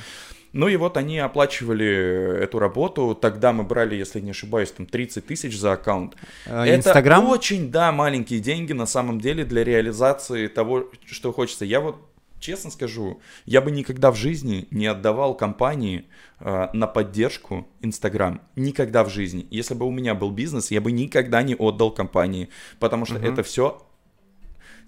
[0.52, 3.14] Ну и вот они оплачивали эту работу.
[3.20, 6.16] Тогда мы брали, если не ошибаюсь, там 30 тысяч за аккаунт.
[6.46, 7.24] А, Инстаграм?
[7.24, 11.66] Это очень, да, маленькие деньги на самом деле для реализации того, что хочется.
[11.66, 11.96] Я вот
[12.38, 16.07] честно скажу, я бы никогда в жизни не отдавал компании
[16.40, 18.40] э, на поддержку Инстаграм.
[18.57, 19.46] Никогда в жизни.
[19.51, 23.33] Если бы у меня был бизнес, я бы никогда не отдал компании, потому что uh-huh.
[23.33, 23.83] это все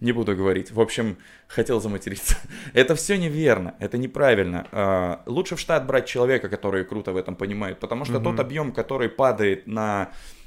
[0.00, 0.70] не буду говорить.
[0.70, 2.36] В общем, хотел заматериться.
[2.74, 4.66] это все неверно, это неправильно.
[4.70, 8.24] Э, лучше в штат брать человека, который круто в этом понимает, потому что uh-huh.
[8.24, 10.37] тот объем, который падает на Э,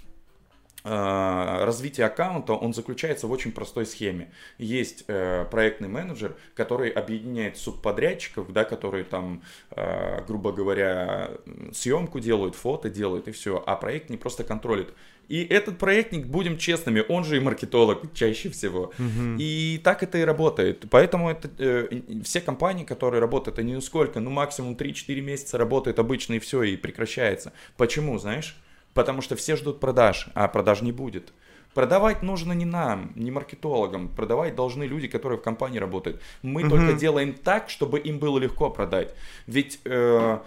[0.84, 4.32] развитие аккаунта, он заключается в очень простой схеме.
[4.58, 11.32] Есть э, проектный менеджер, который объединяет субподрядчиков, да, которые там, э, грубо говоря,
[11.72, 14.94] съемку делают, фото делают и все, а проект не просто контролит.
[15.32, 18.92] И этот проектник, будем честными, он же и маркетолог чаще всего.
[19.00, 19.38] Угу.
[19.38, 20.86] И так это и работает.
[20.90, 26.34] Поэтому это, э, все компании, которые работают, они сколько, ну максимум 3-4 месяца работают обычно
[26.34, 27.54] и все, и прекращается.
[27.78, 28.58] Почему, знаешь?
[28.94, 31.34] Потому что все ждут продаж, а продаж не будет.
[31.74, 34.10] Продавать нужно не нам, не маркетологам.
[34.10, 36.22] Продавать должны люди, которые в компании работают.
[36.42, 36.70] Мы mm-hmm.
[36.70, 39.16] только делаем так, чтобы им было легко продать.
[39.48, 40.40] Ведь э,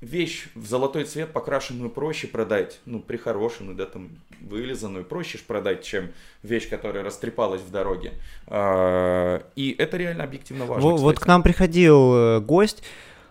[0.00, 4.08] вещь в золотой цвет покрашенную проще продать, ну, прихорошенную, да, там,
[4.40, 6.08] вылизанную, проще продать, чем
[6.42, 8.12] вещь, которая растрепалась в дороге.
[8.46, 10.90] А, и это реально объективно важно.
[10.90, 12.82] Вот, вот к нам приходил э, гость,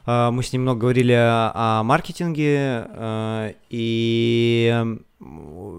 [0.05, 4.85] мы с ним много говорили о, маркетинге, а, и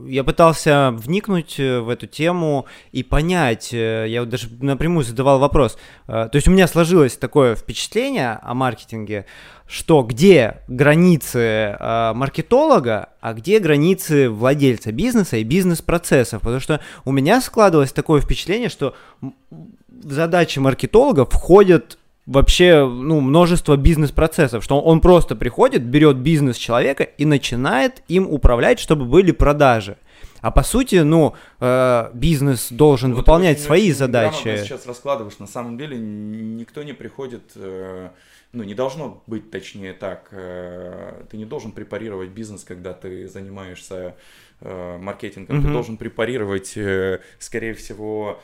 [0.06, 5.78] я пытался вникнуть в эту тему и понять, э, я вот даже напрямую задавал вопрос.
[6.06, 9.24] То есть у меня сложилось такое впечатление о маркетинге,
[9.70, 16.42] что где границы э, маркетолога, а где границы владельца бизнеса и бизнес-процессов.
[16.42, 23.76] Потому что у меня складывалось такое впечатление, что в задачи маркетолога входят вообще ну, множество
[23.76, 29.96] бизнес-процессов, что он просто приходит, берет бизнес человека и начинает им управлять, чтобы были продажи.
[30.40, 34.44] А по сути, ну, э, бизнес должен вот выполнять очень, свои очень задачи.
[34.44, 35.38] Ты сейчас раскладываешь.
[35.38, 38.08] На самом деле никто не приходит э,
[38.52, 44.16] ну, не должно быть, точнее так, э, ты не должен препарировать бизнес, когда ты занимаешься
[44.60, 45.62] э, маркетингом, mm-hmm.
[45.62, 48.40] ты должен препарировать, э, скорее всего,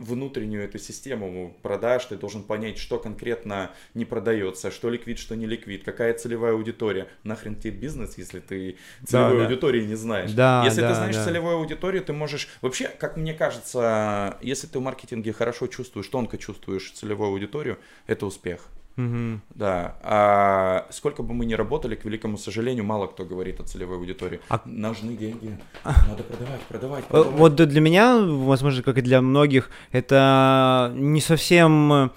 [0.00, 5.46] внутреннюю эту систему продаж, ты должен понять, что конкретно не продается, что ликвид, что не
[5.46, 7.08] ликвид, какая целевая аудитория.
[7.24, 9.86] Нахрен тебе бизнес, если ты целевой да, аудитории да.
[9.86, 10.32] не знаешь.
[10.32, 11.24] Да, если да, ты знаешь да.
[11.24, 12.48] целевую аудиторию, ты можешь...
[12.60, 18.26] Вообще, как мне кажется, если ты в маркетинге хорошо чувствуешь, тонко чувствуешь целевую аудиторию, это
[18.26, 18.68] успех.
[18.96, 19.40] Угу.
[19.54, 19.96] Да.
[20.02, 24.40] А сколько бы мы ни работали, к великому сожалению, мало кто говорит о целевой аудитории.
[24.48, 24.60] А...
[24.64, 25.58] Нужны деньги.
[25.84, 27.38] Надо продавать, продавать, э, продавать.
[27.38, 32.10] Вот для меня, возможно, как и для многих, это не совсем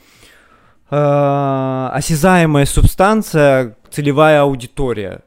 [0.89, 5.23] э, осязаемая субстанция, целевая аудитория.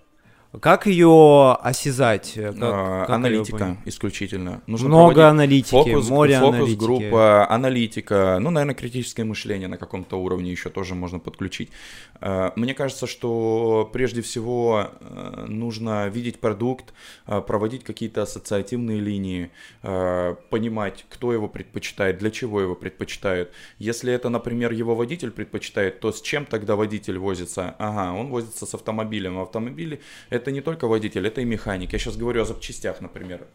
[0.60, 2.32] Как ее осязать?
[2.34, 3.76] Как, а, как аналитика ее...
[3.86, 4.62] исключительно.
[4.66, 6.78] Нужно Много аналитики, фокус, море фокус аналитики.
[6.78, 11.70] группа, аналитика, ну, наверное, критическое мышление на каком-то уровне еще тоже можно подключить.
[12.20, 16.92] А, мне кажется, что прежде всего э, нужно видеть продукт,
[17.24, 23.50] проводить какие-то ассоциативные линии, понимать, кто его предпочитает, для чего его предпочитают.
[23.78, 27.74] Если это, например, его водитель предпочитает, то с чем тогда водитель возится?
[27.78, 29.38] Ага, он возится с автомобилем.
[29.38, 31.92] Автомобили это это не только водитель, это и механик.
[31.92, 33.46] Я сейчас говорю о запчастях, например,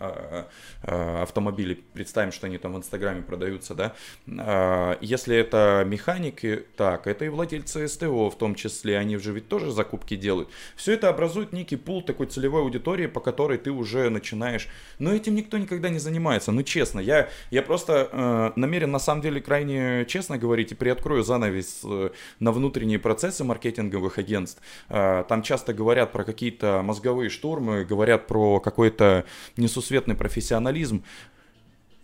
[0.81, 1.75] автомобилей.
[1.93, 3.93] Представим, что они там в Инстаграме продаются, да.
[4.39, 9.47] А, если это механики, так, это и владельцы СТО в том числе, они же ведь
[9.47, 10.49] тоже закупки делают.
[10.75, 14.67] Все это образует некий пул такой целевой аудитории, по которой ты уже начинаешь.
[14.99, 16.51] Но этим никто никогда не занимается.
[16.51, 21.23] Ну, честно, я, я просто э, намерен на самом деле крайне честно говорить и приоткрою
[21.23, 24.61] занавес э, на внутренние процессы маркетинговых агентств.
[24.87, 31.03] Там часто говорят про какие-то мозговые штурмы, говорят про какой-то несусветный профессионализм.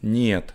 [0.02, 0.54] Нет,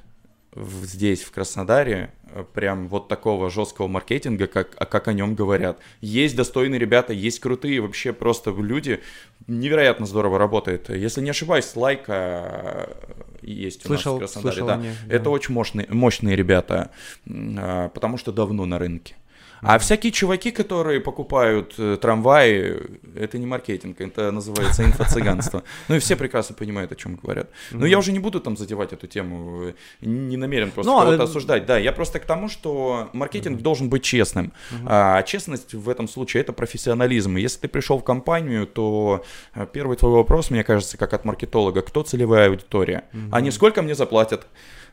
[0.54, 5.78] здесь, в Краснодаре, э, прям вот такого жесткого маркетинга, как, а как о нем говорят.
[6.00, 9.00] Есть достойные ребята, есть крутые вообще просто люди.
[9.46, 10.90] Невероятно здорово работает.
[10.90, 12.94] Если не ошибаюсь, лайка э,
[13.42, 14.54] есть слышал, у нас в Краснодаре.
[14.54, 14.76] Слышал да.
[14.76, 15.14] Них, да.
[15.14, 16.90] Это очень мощные, мощные ребята,
[17.26, 19.14] а, потому что давно на рынке.
[19.60, 22.76] А всякие чуваки, которые покупают э, трамваи,
[23.16, 25.62] это не маркетинг, это называется инфо-цыганство.
[25.88, 27.50] Ну и все прекрасно понимают, о чем говорят.
[27.70, 31.22] Но я уже не буду там задевать эту тему, э, не намерен просто ну, кого-то
[31.22, 31.66] э, осуждать.
[31.66, 34.52] Да, я просто к тому, что маркетинг должен быть честным.
[34.86, 37.36] А честность в этом случае это профессионализм.
[37.36, 39.24] И если ты пришел в компанию, то
[39.72, 43.04] первый твой вопрос, мне кажется, как от маркетолога, кто целевая аудитория?
[43.32, 44.46] А не сколько мне заплатят?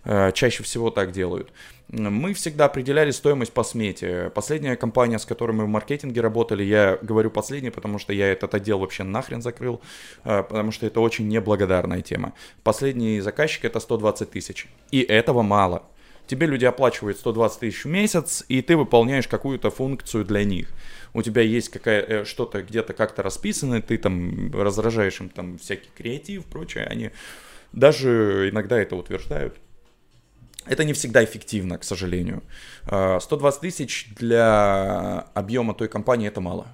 [0.05, 1.51] Чаще всего так делают
[1.89, 4.31] мы всегда определяли стоимость по смете.
[4.33, 8.53] Последняя компания, с которой мы в маркетинге работали, я говорю последняя, потому что я этот
[8.55, 9.81] отдел вообще нахрен закрыл,
[10.23, 12.33] э, потому что это очень неблагодарная тема.
[12.63, 14.67] Последний заказчик это 120 тысяч.
[14.91, 15.83] И этого мало.
[16.27, 20.69] Тебе люди оплачивают 120 тысяч в месяц, и ты выполняешь какую-то функцию для них.
[21.13, 25.89] У тебя есть какая э, что-то где-то как-то расписано, ты там разражаешь им там всякий
[25.95, 26.85] креатив, прочее.
[26.85, 27.11] Они
[27.73, 29.55] даже иногда это утверждают.
[30.65, 32.43] Это не всегда эффективно, к сожалению.
[32.85, 36.67] 120 а, тысяч для объема той компании это мало.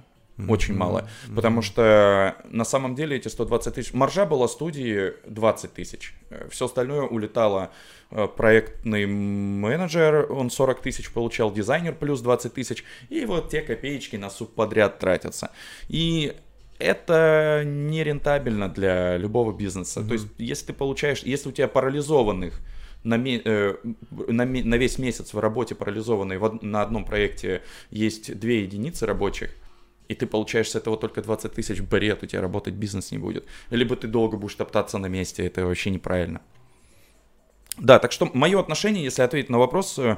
[0.48, 0.78] Очень mm-hmm.
[0.78, 1.08] мало.
[1.34, 3.92] Потому что на самом деле эти 120 тысяч...
[3.92, 6.14] Маржа была студии 20 тысяч.
[6.50, 7.70] Все остальное улетало
[8.10, 12.84] э, проектный менеджер, он 40 тысяч получал, дизайнер плюс 20 тысяч.
[13.10, 15.50] И вот те копеечки на суп подряд тратятся.
[15.88, 16.34] И
[16.78, 20.00] это нерентабельно для любого бизнеса.
[20.00, 20.08] Mm-hmm.
[20.08, 22.60] То есть, если ты получаешь, если у тебя парализованных
[23.04, 23.74] на, э,
[24.10, 29.50] на, на весь месяц в работе парализованной в, на одном проекте есть две единицы рабочих,
[30.08, 33.46] и ты получаешь с этого только 20 тысяч, бред, у тебя работать бизнес не будет.
[33.70, 36.42] Либо ты долго будешь топтаться на месте, это вообще неправильно.
[37.78, 40.16] Да, так что мое отношение, если ответить на вопрос, э,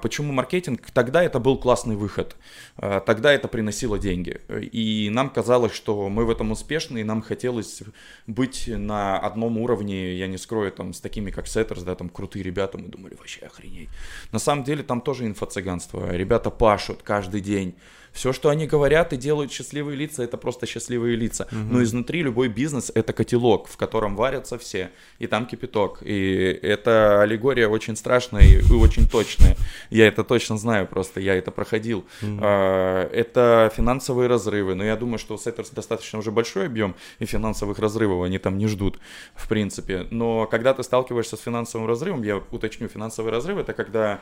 [0.00, 2.36] почему маркетинг, тогда это был классный выход,
[2.78, 4.40] э, тогда это приносило деньги.
[4.48, 7.82] И нам казалось, что мы в этом успешны, и нам хотелось
[8.28, 12.44] быть на одном уровне, я не скрою, там, с такими как Сеттерс, да, там, крутые
[12.44, 13.88] ребята, мы думали, вообще охренеть.
[14.30, 17.74] На самом деле там тоже инфо-цыганство, ребята пашут каждый день,
[18.12, 21.48] все, что они говорят и делают счастливые лица, это просто счастливые лица.
[21.50, 21.56] Угу.
[21.56, 25.98] Но изнутри любой бизнес это котелок, в котором варятся все, и там кипяток.
[26.02, 29.56] И это аллегория очень страшная и, очень точная.
[29.90, 32.04] Я это точно знаю, просто я это проходил.
[32.22, 32.44] Угу.
[32.44, 34.74] Это финансовые разрывы.
[34.74, 38.58] Но я думаю, что у Сеттерс достаточно уже большой объем, и финансовых разрывов они там
[38.58, 38.98] не ждут,
[39.34, 40.06] в принципе.
[40.10, 44.20] Но когда ты сталкиваешься с финансовым разрывом, я уточню, финансовый разрыв это когда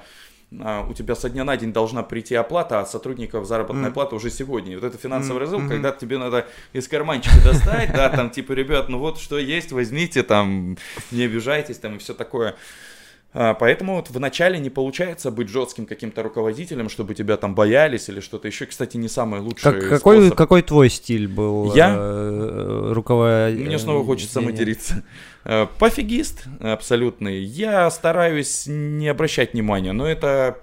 [0.51, 3.95] у тебя со дня на день должна прийти оплата, а сотрудников заработная mm.
[3.95, 4.73] плата уже сегодня.
[4.73, 5.41] И вот это финансовый mm.
[5.41, 5.69] разрыв, mm-hmm.
[5.69, 10.23] когда тебе надо из карманчика достать, да, там типа, ребят, ну вот что есть, возьмите,
[10.23, 10.77] там,
[11.13, 12.57] не обижайтесь, там, и все такое.
[13.33, 18.21] А, поэтому вот вначале не получается быть жестким каким-то руководителем, чтобы тебя там боялись или
[18.21, 18.67] что-то еще.
[18.67, 20.35] Кстати, не самый лучший как, какой, способ.
[20.37, 21.73] Какой твой стиль был?
[21.75, 21.95] Я?
[21.97, 23.67] Э, руководитель.
[23.67, 25.05] Мне снова хочется материться.
[25.45, 27.39] Э, пофигист абсолютный.
[27.39, 30.59] Я стараюсь не обращать внимания, но это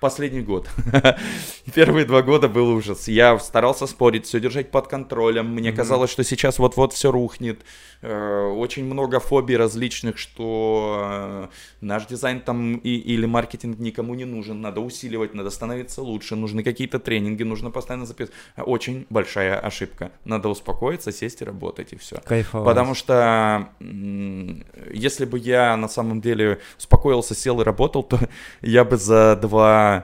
[0.00, 0.68] последний год.
[1.74, 3.08] Первые два года был ужас.
[3.08, 5.46] Я старался спорить, все держать под контролем.
[5.46, 5.76] Мне mm-hmm.
[5.76, 7.60] казалось, что сейчас вот-вот все рухнет.
[8.02, 11.48] Э, очень много фобий различных, что э,
[11.80, 14.60] наш дизайн там и, или маркетинг никому не нужен.
[14.60, 16.36] Надо усиливать, надо становиться лучше.
[16.36, 18.34] Нужны какие-то тренинги, нужно постоянно записывать.
[18.56, 20.12] Очень большая ошибка.
[20.24, 22.20] Надо успокоиться, сесть и работать, и все.
[22.24, 22.64] Кайфово.
[22.64, 28.18] Потому что если бы я на самом деле успокоился, сел и работал, то
[28.60, 29.95] я бы за два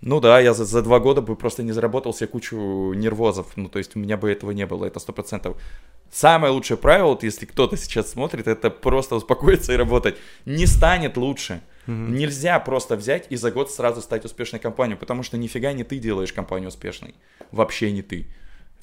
[0.00, 2.56] ну да, я за, за два года бы просто не заработал себе кучу
[2.94, 3.56] нервозов.
[3.56, 5.56] Ну, то есть у меня бы этого не было, это сто процентов.
[6.10, 10.16] Самое лучшее правило, вот если кто-то сейчас смотрит, это просто успокоиться и работать.
[10.44, 11.62] Не станет лучше.
[11.86, 12.10] Mm-hmm.
[12.10, 15.98] Нельзя просто взять и за год сразу стать успешной компанией, потому что нифига не ты
[15.98, 17.14] делаешь компанию успешной.
[17.50, 18.26] Вообще не ты.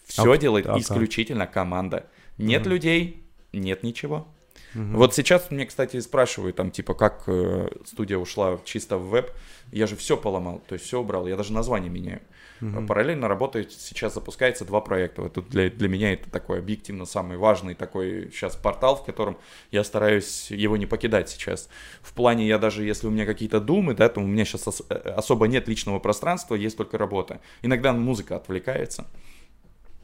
[0.06, 2.08] Все а, делает а, исключительно команда.
[2.38, 2.70] Нет mm-hmm.
[2.70, 4.28] людей, нет ничего.
[4.76, 4.98] Угу.
[4.98, 9.32] Вот сейчас мне, кстати, спрашивают, там, типа, как э, студия ушла чисто в веб.
[9.74, 12.22] Я же все поломал, то есть все убрал, я даже название меняю.
[12.62, 12.86] Угу.
[12.88, 15.24] Параллельно работает, сейчас запускается два проекта.
[15.24, 19.38] Вот для, для меня это такой объективно самый важный такой сейчас портал, в котором
[19.72, 21.70] я стараюсь его не покидать сейчас.
[22.02, 24.84] В плане, я даже, если у меня какие-то думы, да, то у меня сейчас ос-
[24.90, 27.42] э, особо нет личного пространства, есть только работа.
[27.64, 29.08] Иногда музыка отвлекается,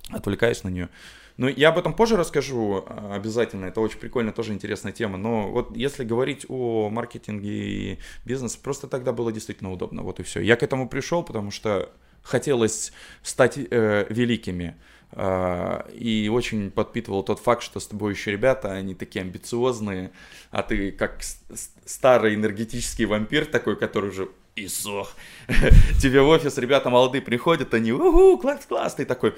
[0.10, 0.90] отвлекаюсь на нее.
[1.40, 5.18] Ну, я об этом позже расскажу а, обязательно, это очень прикольная, тоже интересная тема.
[5.18, 10.24] Но вот если говорить о маркетинге и бизнесе, просто тогда было действительно удобно, вот и
[10.24, 10.42] все.
[10.42, 12.92] Я к этому пришел, потому что хотелось
[13.24, 14.76] стать э, великими.
[15.12, 20.12] Uh, и очень подпитывал тот факт, что с тобой еще ребята, они такие амбициозные,
[20.52, 21.22] а ты как
[21.84, 25.16] старый энергетический вампир такой, который уже иссох.
[26.02, 29.36] Тебе в офис ребята молодые приходят, они, угу, класс, класс, ты такой,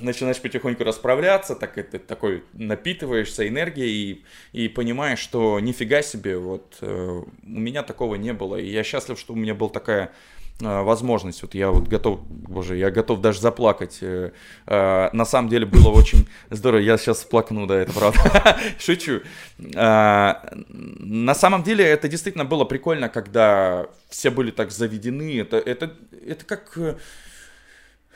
[0.00, 6.78] начинаешь потихоньку расправляться, так это такой напитываешься энергией и, и понимаешь, что нифига себе, вот
[6.80, 10.12] э, у меня такого не было, и я счастлив, что у меня была такая
[10.60, 14.32] возможность, вот я вот готов, боже, я готов даже заплакать, э,
[14.66, 19.20] э, на самом деле было очень здорово, я сейчас плакну, да, это правда, шучу,
[19.58, 25.92] э, на самом деле это действительно было прикольно, когда все были так заведены, это, это,
[26.26, 26.96] это как э,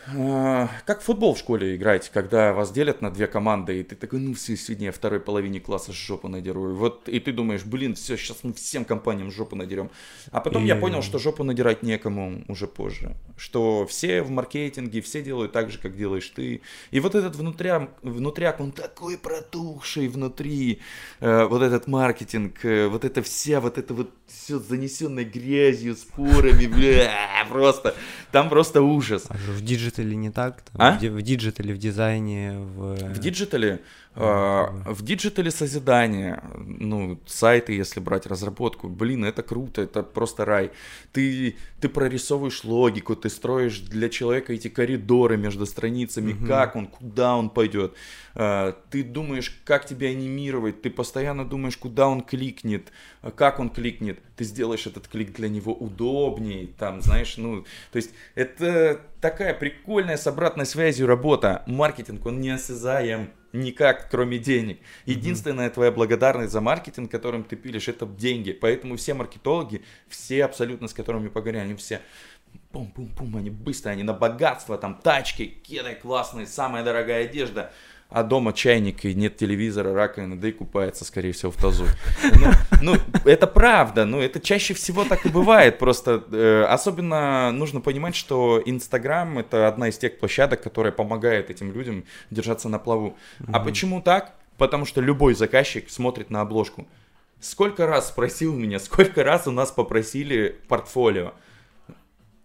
[0.07, 4.21] как в футбол в школе играть, когда вас делят на две команды, и ты такой,
[4.21, 6.75] ну все, сегодня я второй половине класса жопу надеру.
[6.75, 9.91] Вот, и ты думаешь, блин, все, сейчас мы всем компаниям жопу надерем.
[10.31, 10.67] А потом и...
[10.67, 13.17] я понял, что жопу надирать некому уже позже.
[13.37, 16.61] Что все в маркетинге, все делают так же, как делаешь ты.
[16.91, 20.81] И вот этот внутряк, внутряк он такой протухший внутри.
[21.21, 26.67] Э, вот этот маркетинг, э, вот это вся, вот это вот все занесенное грязью, спорами,
[26.67, 27.95] бля, просто.
[28.33, 29.25] Там просто ужас.
[29.29, 29.63] А в
[29.95, 30.63] диджитале не так?
[30.63, 30.99] Там, а?
[30.99, 32.97] В диджитале, в дизайне, в...
[33.15, 33.81] В диджитале?
[34.17, 40.71] А, в диджитале созидание, ну, сайты, если брать разработку, блин, это круто, это просто рай.
[41.13, 46.47] Ты, ты прорисовываешь логику, ты строишь для человека эти коридоры между страницами, угу.
[46.47, 47.95] как он, куда он пойдет.
[48.37, 52.93] А, ты думаешь, как тебя анимировать, ты постоянно думаешь, куда он кликнет,
[53.35, 54.21] как он кликнет.
[54.37, 60.17] Ты сделаешь этот клик для него удобнее, там, знаешь, ну, то есть это такая прикольная
[60.17, 61.65] с обратной связью работа.
[61.67, 64.81] Маркетинг, он неосязаем никак, кроме денег.
[65.07, 68.53] Единственная твоя благодарность за маркетинг, которым ты пилишь, это деньги.
[68.53, 72.01] Поэтому все маркетологи, все абсолютно, с которыми поговорили, они все
[72.73, 77.73] пум-пум-пум, они быстро, они на богатство, там тачки, кеды классные, самая дорогая одежда.
[78.11, 81.87] А дома чайник и нет телевизора, раковина, да и купается, скорее всего, в тазу.
[82.41, 87.81] Ну, ну это правда, ну, это чаще всего так и бывает, просто э, особенно нужно
[87.81, 93.17] понимать, что Инстаграм— это одна из тех площадок, которая помогает этим людям держаться на плаву.
[93.41, 93.51] Mm-hmm.
[93.53, 94.35] А почему так?
[94.59, 96.87] Потому что любой заказчик смотрит на обложку.
[97.41, 101.33] Сколько раз спросил меня, сколько раз у нас попросили портфолио?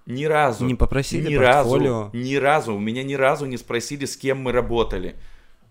[0.05, 0.65] Ни разу.
[0.65, 1.99] Не попросили ни портфолио?
[2.05, 2.75] Разу, ни разу.
[2.75, 5.15] У меня ни разу не спросили, с кем мы работали.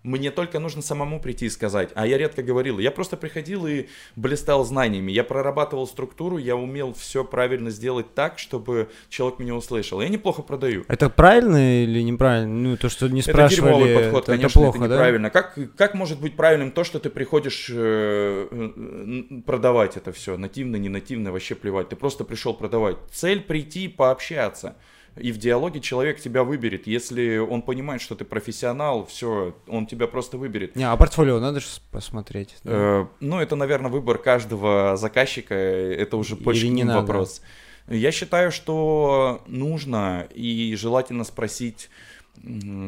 [0.08, 1.90] Мне только нужно самому прийти и сказать.
[1.94, 2.78] А я редко говорил.
[2.78, 5.12] Я просто приходил и блистал знаниями.
[5.12, 10.00] Я прорабатывал структуру, я умел все правильно сделать так, чтобы человек меня услышал.
[10.00, 10.86] Я неплохо продаю.
[10.88, 12.54] Это правильно или неправильно?
[12.54, 15.30] Ну, то, что не спрашивали, это дерьмовый подход, это, конечно, это плохо, это неправильно.
[15.30, 15.42] Да?
[15.42, 20.38] Как, как может быть правильным то, что ты приходишь э, продавать это все?
[20.38, 21.90] Нативно, не нативно, вообще плевать.
[21.90, 22.96] Ты просто пришел продавать.
[23.12, 24.74] Цель прийти пообщаться.
[25.20, 26.86] И в диалоге человек тебя выберет.
[26.86, 30.76] Если он понимает, что ты профессионал, все, он тебя просто выберет.
[30.76, 32.56] Не, а портфолио надо же посмотреть.
[32.64, 32.72] Да?
[32.72, 35.54] Э, ну, это, наверное, выбор каждого заказчика.
[35.54, 37.42] Это уже больше не вопрос.
[37.88, 41.88] Я считаю, что нужно и желательно спросить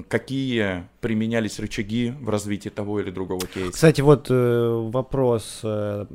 [0.08, 3.72] какие применялись рычаги в развитии того или другого кейса.
[3.72, 6.06] Кстати, вот э, вопрос, э,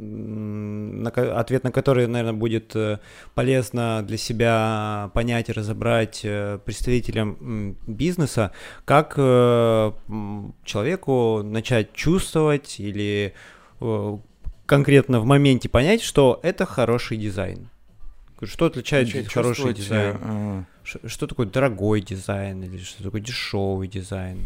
[1.35, 2.99] ответ на который, наверное, будет э,
[3.33, 6.21] полезно для себя понять и разобрать
[6.65, 8.51] представителям бизнеса,
[8.85, 9.15] как
[10.63, 13.33] человеку начать чувствовать или
[14.65, 17.69] конкретно в моменте понять, что это хороший дизайн.
[18.43, 20.65] Что отличает хороший дизайн?
[20.93, 24.39] Э, что такое дорогой дизайн или что такое дешевый дизайн?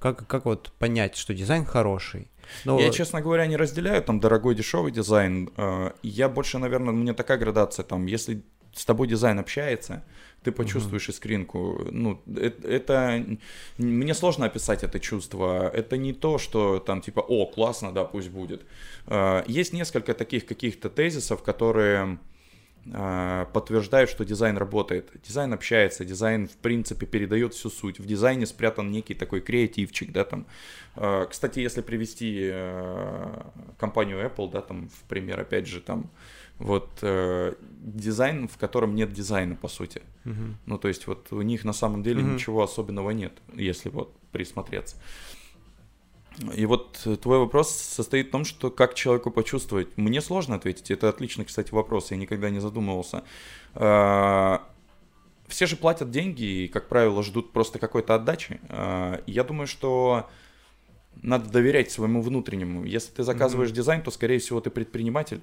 [0.00, 2.28] Как, как вот понять, что дизайн хороший?
[2.64, 2.78] Но...
[2.78, 5.50] Я, честно говоря, не разделяю там дорогой, дешевый дизайн.
[5.56, 10.04] Э, я больше, наверное, мне такая градация там, если с тобой дизайн общается,
[10.42, 11.12] ты почувствуешь uh-huh.
[11.12, 11.88] искринку.
[11.90, 13.26] Ну, это, это
[13.78, 15.70] мне сложно описать это чувство.
[15.72, 18.66] Это не то, что там типа, о, классно, да, пусть будет.
[19.06, 22.18] Э, есть несколько таких каких-то тезисов, которые
[23.52, 25.10] подтверждают, что дизайн работает.
[25.26, 27.98] Дизайн общается, дизайн, в принципе, передает всю суть.
[27.98, 30.46] В дизайне спрятан некий такой креативчик, да, там.
[30.94, 36.10] А, кстати, если привести а, компанию Apple, да, там, в пример, опять же, там,
[36.58, 40.00] вот э, дизайн, в котором нет дизайна, по сути.
[40.24, 40.54] Uh-huh.
[40.64, 42.34] Ну, то есть, вот у них на самом деле uh-huh.
[42.34, 44.96] ничего особенного нет, если вот присмотреться.
[46.54, 49.88] И вот твой вопрос состоит в том, что как человеку почувствовать.
[49.96, 50.90] Мне сложно ответить.
[50.90, 52.10] Это отличный, кстати, вопрос.
[52.10, 53.24] Я никогда не задумывался.
[53.74, 54.62] А,
[55.48, 58.60] все же платят деньги и, как правило, ждут просто какой-то отдачи.
[58.68, 60.28] А, я думаю, что
[61.22, 62.84] надо доверять своему внутреннему.
[62.84, 63.74] Если ты заказываешь mm-hmm.
[63.74, 65.40] дизайн, то, скорее всего, ты предприниматель.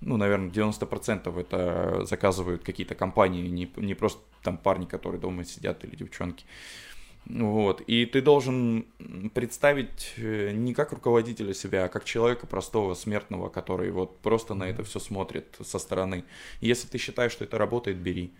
[0.00, 5.84] Ну, наверное, 90% это заказывают какие-то компании, не, не просто там парни, которые дома сидят
[5.84, 6.44] или девчонки.
[6.44, 6.86] Uh,
[7.28, 7.80] вот.
[7.82, 8.86] И ты должен
[9.34, 14.64] представить э, не как руководителя себя, а как человека простого, смертного, который вот просто на
[14.64, 16.24] это все смотрит со стороны.
[16.60, 18.32] если ты считаешь, что это работает, бери.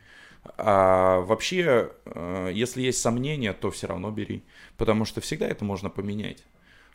[0.57, 4.45] А вообще, э, если есть сомнения, то все равно бери.
[4.77, 6.45] Потому что всегда это можно поменять.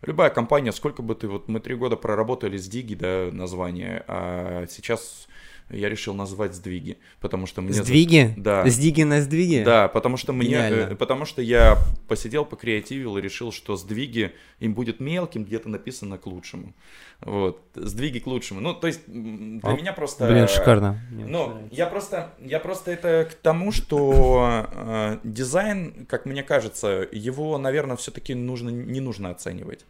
[0.01, 4.65] Любая компания, сколько бы ты, вот мы три года проработали с Диги, да, название, а
[4.67, 5.27] сейчас
[5.71, 7.73] я решил назвать сдвиги, потому что мне...
[7.73, 8.33] Сдвиги?
[8.37, 8.67] Да.
[8.67, 9.63] Сдвиги на сдвиги?
[9.63, 10.49] Да, потому что мне...
[10.49, 10.93] Гениально.
[10.93, 16.17] Э, потому что я посидел, покреативил и решил, что сдвиги им будет мелким, где-то написано
[16.17, 16.73] к лучшему.
[17.21, 17.61] Вот.
[17.75, 18.59] Сдвиги к лучшему.
[18.61, 20.27] Ну, то есть для О, меня просто...
[20.27, 20.99] Блин, шикарно.
[21.11, 27.57] Ну, я просто, я просто это к тому, что э, дизайн, как мне кажется, его,
[27.57, 29.85] наверное, все-таки нужно, не нужно оценивать.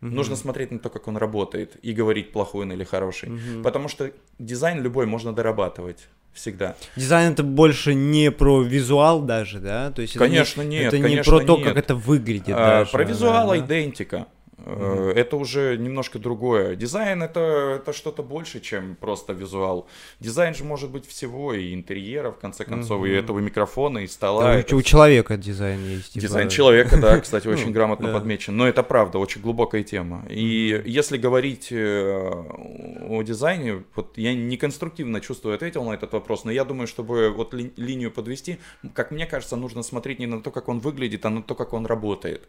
[0.00, 0.10] Угу.
[0.10, 3.30] Нужно смотреть на то, как он работает, и говорить, плохой он или хороший.
[3.30, 3.62] Угу.
[3.62, 6.76] Потому что дизайн любой можно дорабатывать всегда.
[6.96, 9.90] Дизайн это больше не про визуал даже, да?
[9.90, 10.94] То есть конечно это не, нет.
[10.94, 11.66] Это конечно, не про то, нет.
[11.66, 12.54] как это выглядит.
[12.56, 14.26] А, даже, про визуал да, идентика.
[14.64, 15.12] Mm-hmm.
[15.14, 16.76] Это уже немножко другое.
[16.76, 19.86] Дизайн это, это что-то больше, чем просто визуал.
[20.20, 23.08] Дизайн же может быть всего, и интерьера, в конце концов, mm-hmm.
[23.08, 24.42] и этого микрофона, и стола.
[24.44, 24.76] Да, это...
[24.76, 26.12] У человека дизайн есть.
[26.12, 26.26] Типа...
[26.26, 28.56] Дизайн человека, да, кстати, очень грамотно подмечен.
[28.56, 30.24] Но это правда, очень глубокая тема.
[30.28, 32.30] И если говорить э,
[33.08, 37.30] о дизайне, вот я не конструктивно чувствую, ответил на этот вопрос, но я думаю, чтобы
[37.30, 38.58] вот ли, линию подвести,
[38.94, 41.72] как мне кажется, нужно смотреть не на то, как он выглядит, а на то, как
[41.72, 42.48] он работает.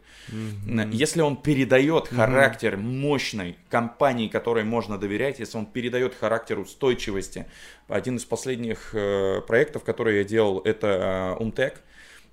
[0.92, 7.46] Если он передает передает характер мощной компании, которой можно доверять, если он передает характер устойчивости.
[7.88, 11.74] Один из последних э, проектов, который я делал, это э, Умтек.
[11.74, 11.80] э,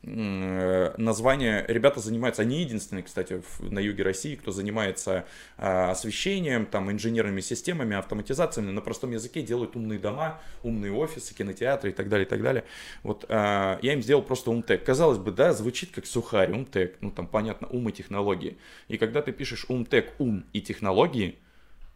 [0.03, 5.25] название, ребята занимаются, они единственные, кстати, на юге России, кто занимается
[5.57, 11.89] а, освещением, там, инженерными системами, автоматизациями, на простом языке делают умные дома, умные офисы, кинотеатры
[11.89, 12.63] и так далее, и так далее.
[13.03, 14.83] Вот а, я им сделал просто умтек.
[14.83, 18.57] Казалось бы, да, звучит как сухарь, умтек, ну там понятно, ум и технологии.
[18.87, 21.37] И когда ты пишешь умтек, ум и технологии,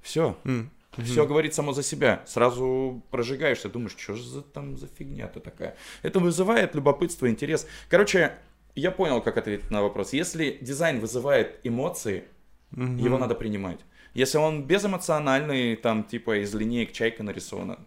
[0.02, 0.68] все, mm.
[0.98, 1.06] Угу.
[1.06, 2.24] Все говорит само за себя.
[2.26, 5.76] Сразу прожигаешься, думаешь, что же за, там за фигня-то такая.
[6.02, 7.68] Это вызывает любопытство, интерес.
[7.90, 8.34] Короче,
[8.76, 10.14] я понял, как ответить на вопрос.
[10.14, 12.26] Если дизайн вызывает эмоции,
[12.72, 12.84] угу.
[12.84, 13.80] его надо принимать.
[14.14, 17.80] Если он безэмоциональный, там типа из линеек чайка нарисована,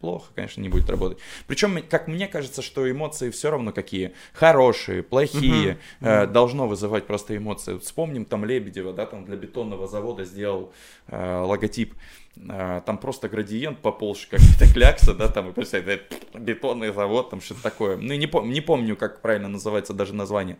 [0.00, 1.18] плохо, конечно, не будет работать.
[1.46, 4.12] Причем, как мне кажется, что эмоции все равно какие.
[4.32, 5.78] Хорошие, плохие.
[6.00, 6.24] Uh-huh.
[6.24, 7.78] Э, должно вызывать просто эмоции.
[7.78, 10.72] Вспомним там Лебедева, да, там для бетонного завода сделал
[11.08, 11.94] э, логотип.
[12.36, 16.04] Э, там просто градиент пополз, как то клякса, да, там, и представляете,
[16.34, 17.96] бетонный завод, там что-то такое.
[17.96, 20.58] Ну, не, пом- не помню, как правильно называется даже название.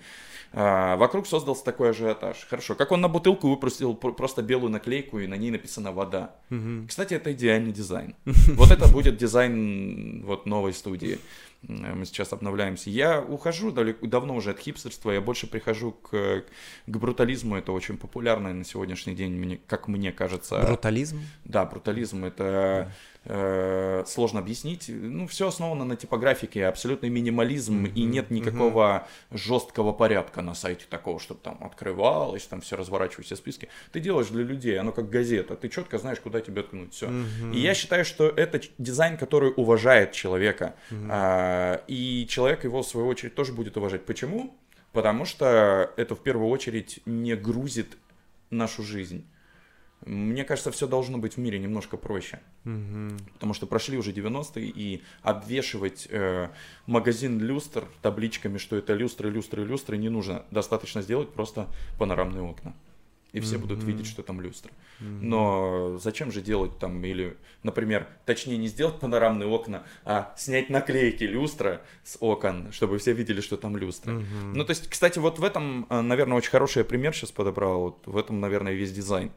[0.52, 2.46] А, вокруг создался такой ажиотаж.
[2.48, 6.34] Хорошо, как он на бутылку выпустил просто белую наклейку, и на ней написана вода.
[6.50, 6.88] Угу.
[6.88, 8.14] Кстати, это идеальный дизайн.
[8.54, 11.18] Вот это будет дизайн вот новой студии.
[11.62, 12.90] Мы сейчас обновляемся.
[12.90, 16.44] Я ухожу далеко, давно уже от хипстерства, я больше прихожу к,
[16.86, 17.56] к брутализму.
[17.56, 20.60] Это очень популярно на сегодняшний день, мне, как мне кажется.
[20.66, 21.20] Брутализм?
[21.44, 22.92] Да, брутализм это
[23.26, 24.86] Э, сложно объяснить.
[24.88, 27.92] Ну, все основано на типографике, абсолютный минимализм, mm-hmm.
[27.92, 29.36] и нет никакого mm-hmm.
[29.36, 33.68] жесткого порядка на сайте такого, чтобы там открывалось, там все разворачивались, все списки.
[33.92, 37.08] Ты делаешь для людей, оно как газета, ты четко знаешь, куда тебе ткнуть, все.
[37.08, 37.54] Mm-hmm.
[37.54, 41.08] И я считаю, что это дизайн, который уважает человека, mm-hmm.
[41.10, 44.06] а, и человек его, в свою очередь, тоже будет уважать.
[44.06, 44.56] Почему?
[44.92, 47.98] Потому что это в первую очередь не грузит
[48.48, 49.26] нашу жизнь.
[50.06, 52.40] Мне кажется, все должно быть в мире немножко проще.
[52.64, 53.18] Угу.
[53.34, 56.48] Потому что прошли уже 90-е, и обвешивать э,
[56.86, 60.44] магазин люстр табличками, что это люстры, люстры, люстры, не нужно.
[60.50, 62.74] Достаточно сделать просто панорамные окна.
[63.32, 64.72] И все mm будут видеть, что там люстры.
[65.00, 70.70] mm Но зачем же делать там, или, например, точнее не сделать панорамные окна, а снять
[70.70, 74.14] наклейки люстра с окон, чтобы все видели, что там люстры.
[74.14, 77.80] mm Ну, то есть, кстати, вот в этом, э, наверное, очень хороший пример сейчас подобрал.
[77.80, 79.30] Вот в этом, наверное, весь дизайн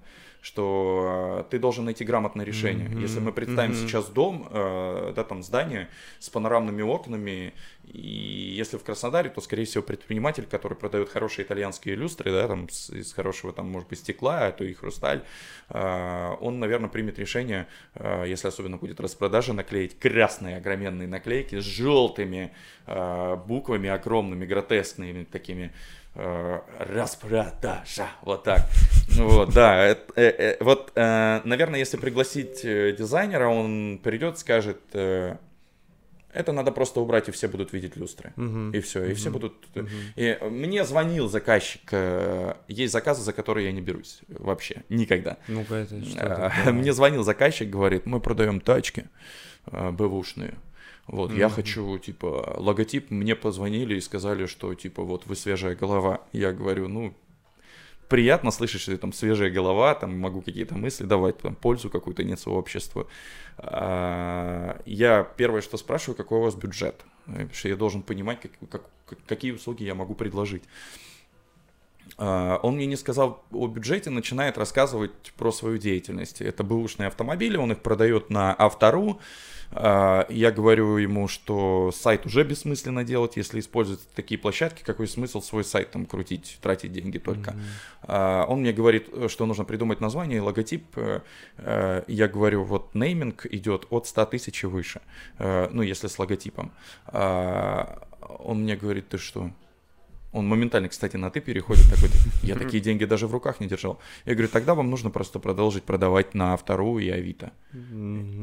[0.43, 2.89] что э, ты должен найти грамотное решение.
[2.89, 3.01] Mm-hmm.
[3.01, 3.87] Если мы представим mm-hmm.
[3.87, 5.87] сейчас дом, э, да, там здание
[6.19, 7.53] с панорамными окнами,
[7.85, 12.67] и если в Краснодаре, то, скорее всего, предприниматель, который продает хорошие итальянские люстры, да, там,
[12.67, 15.23] с, из хорошего, там, может быть, стекла, а то и хрусталь,
[15.69, 21.63] э, он, наверное, примет решение, э, если особенно будет распродажа, наклеить красные огроменные наклейки с
[21.63, 22.51] желтыми
[22.85, 25.71] э, буквами, огромными, гротескными такими,
[26.16, 28.70] распродажа, вот так.
[29.18, 36.99] Вот, да, э, э, вот, наверное, если пригласить дизайнера, он придет, скажет, это надо просто
[36.99, 38.34] убрать, и все будут видеть люстры.
[38.74, 39.53] И все, и все будут...
[40.16, 41.91] И мне звонил заказчик,
[42.68, 45.38] есть заказы, за которые я не берусь вообще, никогда.
[45.47, 49.05] Ну-ка, это что Мне звонил заказчик, говорит, мы продаем тачки
[49.66, 50.55] бэвушные.
[51.08, 51.38] Вот, mm-hmm.
[51.38, 56.22] я хочу, типа, логотип, мне позвонили и сказали, что, типа, вот вы свежая голова.
[56.32, 57.14] Я говорю, ну,
[58.08, 62.24] приятно слышать, что ты там свежая голова, там могу какие-то мысли давать, там пользу какую-то
[62.24, 63.08] несу обществу.
[63.58, 67.04] А, я первое, что спрашиваю, какой у вас бюджет?
[67.26, 70.64] Потому что я должен понимать, как, как, какие услуги я могу предложить.
[72.18, 76.41] А, он мне не сказал о бюджете, начинает рассказывать про свою деятельность.
[76.41, 79.20] Это бэушные автомобили, он их продает на Автору,
[79.76, 85.41] а, я говорю ему, что сайт уже бессмысленно делать, если использовать такие площадки, какой смысл
[85.41, 87.55] свой сайт там крутить, тратить деньги только.
[88.07, 88.45] Mm-hmm.
[88.47, 90.86] Он мне говорит, что нужно придумать название, логотип.
[90.97, 91.22] Э,
[91.57, 95.01] э, я говорю, вот нейминг идет от 100 тысяч и выше,
[95.39, 96.72] э, ну, если с логотипом.
[98.39, 99.51] Он мне говорит, ты что,
[100.34, 102.09] он моментально, кстати, на ты переходит такой,
[102.41, 103.99] я такие деньги даже в руках не держал.
[104.25, 107.51] Я говорю, тогда вам нужно просто продолжить продавать на вторую и Авито.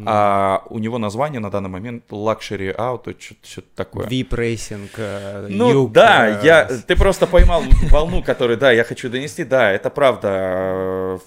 [0.07, 4.07] А у него название на данный момент Luxury Auto, что-то такое.
[4.07, 8.85] VIP Racing, э, Ну юг, да, э, я, ты просто поймал волну, которую, да, я
[8.85, 9.45] хочу донести.
[9.45, 11.21] Да, это правда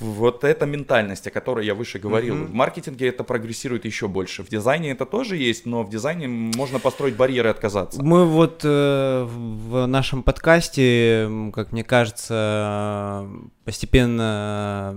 [0.00, 2.36] вот эта ментальность, о которой я выше говорил.
[2.36, 2.46] Mm-hmm.
[2.46, 4.42] В маркетинге это прогрессирует еще больше.
[4.42, 8.02] В дизайне это тоже есть, но в дизайне можно построить барьеры и отказаться.
[8.02, 13.28] Мы вот э, в нашем подкасте, как мне кажется,
[13.64, 14.96] постепенно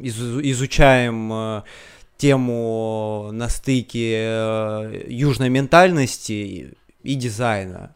[0.00, 1.62] из, изучаем э,
[2.16, 7.94] тему на стыке э, южной ментальности и дизайна.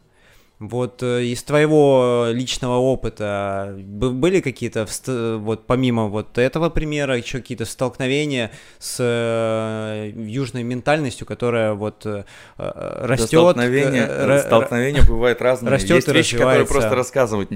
[0.59, 4.87] Вот э, из твоего личного опыта были какие-то,
[5.37, 12.23] вот помимо вот этого примера, еще какие-то столкновения с э, южной ментальностью, которая вот э,
[12.57, 13.27] растет?
[13.27, 15.71] Столкновения, столкновения бывают разные.
[15.71, 17.49] Растет Есть вещи, которые просто рассказывать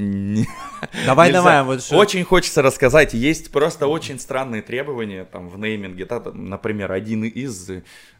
[1.05, 1.39] Давай, нельзя.
[1.39, 1.63] давай.
[1.63, 1.97] Вот что...
[1.97, 3.13] Очень хочется рассказать.
[3.13, 6.05] Есть просто очень странные требования там в нейминге.
[6.05, 7.69] Да, там, например, один из,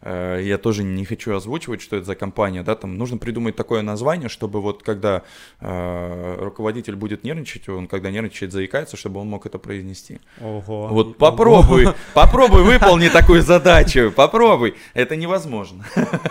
[0.02, 3.82] э, я тоже не хочу озвучивать, что это за компания, да, там нужно придумать такое
[3.82, 5.24] название, чтобы вот когда
[5.60, 10.20] э, руководитель будет нервничать, он когда нервничает, заикается, чтобы он мог это произнести.
[10.42, 10.88] Ого.
[10.88, 14.76] Вот попробуй, попробуй выполни такую задачу, попробуй.
[14.94, 15.86] Это невозможно.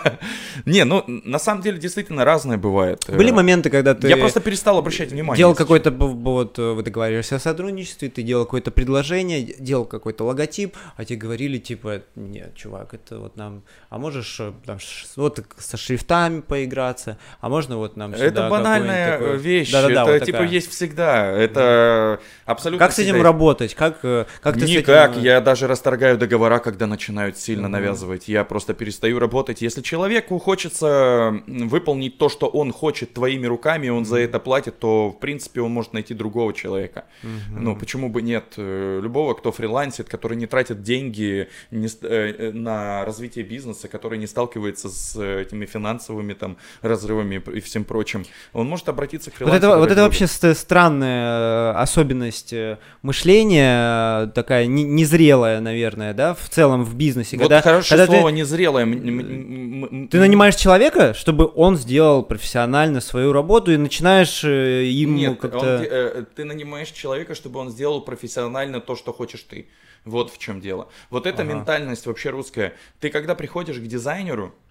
[0.65, 3.05] Не, ну на самом деле действительно разное бывает.
[3.07, 4.07] Были моменты, когда ты...
[4.07, 5.37] Я просто перестал обращать внимание.
[5.37, 10.75] Делал какой-то вот э, вы договариваешься о сотрудничестве, ты делал какое-то предложение, делал какой-то логотип,
[10.95, 14.77] а тебе говорили, типа, нет, чувак, это вот нам, а можешь э, там,
[15.15, 19.37] вот со шрифтами поиграться, а можно вот нам сюда Это банальная такой...
[19.37, 20.51] вещь, Да-да-да, это вот типа такая.
[20.51, 25.23] есть всегда, это абсолютно Как с этим работать, как, э, как ты Никак, с этим...
[25.23, 27.69] я даже расторгаю договора, когда начинают сильно mm-hmm.
[27.69, 29.61] навязывать, я просто перестаю работать.
[29.61, 34.05] Если человеку хочется выполнить то, что он хочет твоими руками, он mm-hmm.
[34.05, 37.05] за это платит, то, в принципе, он может найти другого человека.
[37.23, 37.59] Угу.
[37.59, 38.53] Ну, почему бы нет?
[38.57, 44.27] Э, любого, кто фрилансит, который не тратит деньги не, э, на развитие бизнеса, который не
[44.27, 48.20] сталкивается с этими финансовыми там разрывами и всем прочим,
[48.53, 49.67] он может обратиться к фрилансеру.
[49.67, 52.53] Вот это, вот это вообще странная особенность
[53.01, 57.37] мышления, такая незрелая, наверное, да, в целом в бизнесе.
[57.37, 58.85] Вот когда, хорошее когда слово ты, незрелое.
[60.07, 65.77] Ты нанимаешь человека, чтобы он сделал профессионально свою работу и начинаешь ему Нет, как-то...
[65.77, 69.67] Он, Э, ты нанимаешь человека, чтобы он сделал профессионально то, что хочешь ты.
[70.05, 70.87] Вот в чем дело.
[71.09, 71.53] Вот эта ага.
[71.53, 72.73] ментальность вообще русская.
[72.99, 74.70] Ты когда приходишь к дизайнеру, э,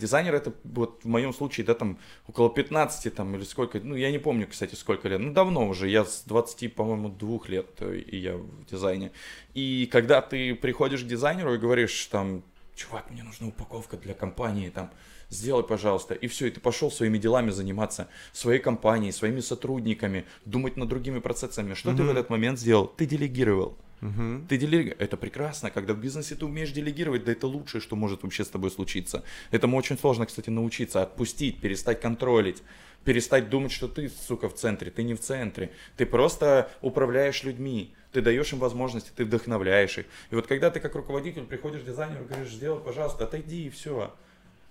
[0.00, 1.98] Дизайнер это вот в моем случае, да, там
[2.28, 5.88] около 15 там или сколько, ну я не помню, кстати, сколько лет, ну давно уже,
[5.88, 9.10] я с 20, по-моему, двух лет э, и я в дизайне.
[9.54, 12.42] И когда ты приходишь к дизайнеру и говоришь там,
[12.76, 14.90] чувак, мне нужна упаковка для компании, там,
[15.30, 16.14] сделай, пожалуйста.
[16.14, 21.18] И все, и ты пошел своими делами заниматься, своей компанией, своими сотрудниками, думать над другими
[21.18, 21.74] процессами.
[21.74, 21.98] Что угу.
[21.98, 22.86] ты в этот момент сделал?
[22.86, 23.76] Ты делегировал.
[24.02, 24.46] Угу.
[24.48, 24.96] Ты делегировал.
[25.00, 25.70] Это прекрасно.
[25.70, 29.22] Когда в бизнесе ты умеешь делегировать, да это лучшее, что может вообще с тобой случиться.
[29.50, 31.02] Этому очень сложно, кстати, научиться.
[31.02, 32.62] Отпустить, перестать контролить
[33.06, 34.90] перестать думать, что ты, сука, в центре.
[34.90, 35.70] Ты не в центре.
[35.96, 37.94] Ты просто управляешь людьми.
[38.10, 40.06] Ты даешь им возможности, ты вдохновляешь их.
[40.30, 43.70] И вот когда ты как руководитель приходишь к дизайнеру и говоришь, сделай, пожалуйста, отойди и
[43.70, 44.12] все.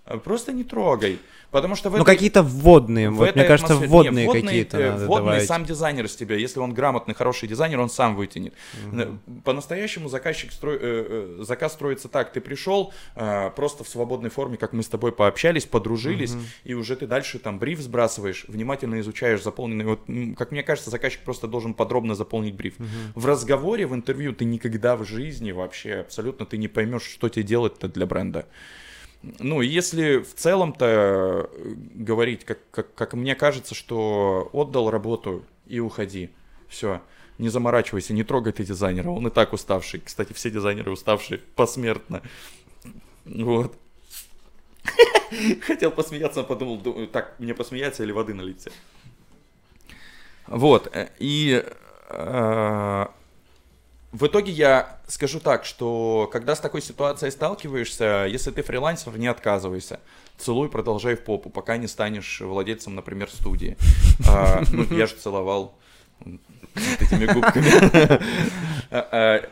[0.06, 1.20] Э, просто не трогай.
[1.52, 2.14] Потому что в Ну, этой...
[2.14, 3.90] какие-то вводные, в вот, мне кажется, атмосфере...
[3.90, 5.48] вводные, вводные какие-то э, надо Вводные давать.
[5.48, 6.36] сам дизайнер с тебя.
[6.36, 8.54] Если он грамотный, хороший дизайнер, он сам вытянет.
[8.92, 9.42] Угу.
[9.44, 10.78] По-настоящему заказчик строй...
[10.82, 12.34] э, заказ строится так.
[12.34, 12.94] Ты пришел
[13.56, 16.42] просто в свободной форме, как мы с тобой пообщались, подружились, угу.
[16.66, 19.86] и уже ты дальше там бриф сбрасываешь, внимательно изучаешь заполненный.
[19.86, 20.02] Вот,
[20.38, 22.76] как мне кажется, заказчик просто должен подробно заполнить бриф.
[22.80, 22.88] Угу.
[23.22, 27.44] В разговоре, в интервью ты никогда в жизни вообще абсолютно ты не поймешь, что тебе
[27.44, 28.46] делать-то для бренда.
[29.40, 35.80] Ну, если в целом-то э, говорить, как, как, как мне кажется, что отдал работу и
[35.80, 36.30] уходи.
[36.68, 37.02] Все.
[37.38, 40.00] Не заморачивайся, не трогай ты дизайнера, он и так уставший.
[40.00, 42.22] Кстати, все дизайнеры уставшие посмертно.
[43.26, 43.76] Вот.
[45.62, 48.68] Хотел посмеяться, но подумал, думаю, так, мне посмеяться или воды налить.
[50.48, 51.66] Вот, э, и
[52.10, 53.06] э,
[54.16, 59.28] в итоге я скажу так, что когда с такой ситуацией сталкиваешься, если ты фрилансер, не
[59.28, 60.00] отказывайся.
[60.38, 63.78] Целуй, продолжай в попу, пока не станешь владельцем, например, студии.
[64.28, 65.76] А, ну, я же целовал
[67.00, 68.22] этими губками.
[68.92, 69.50] А, а,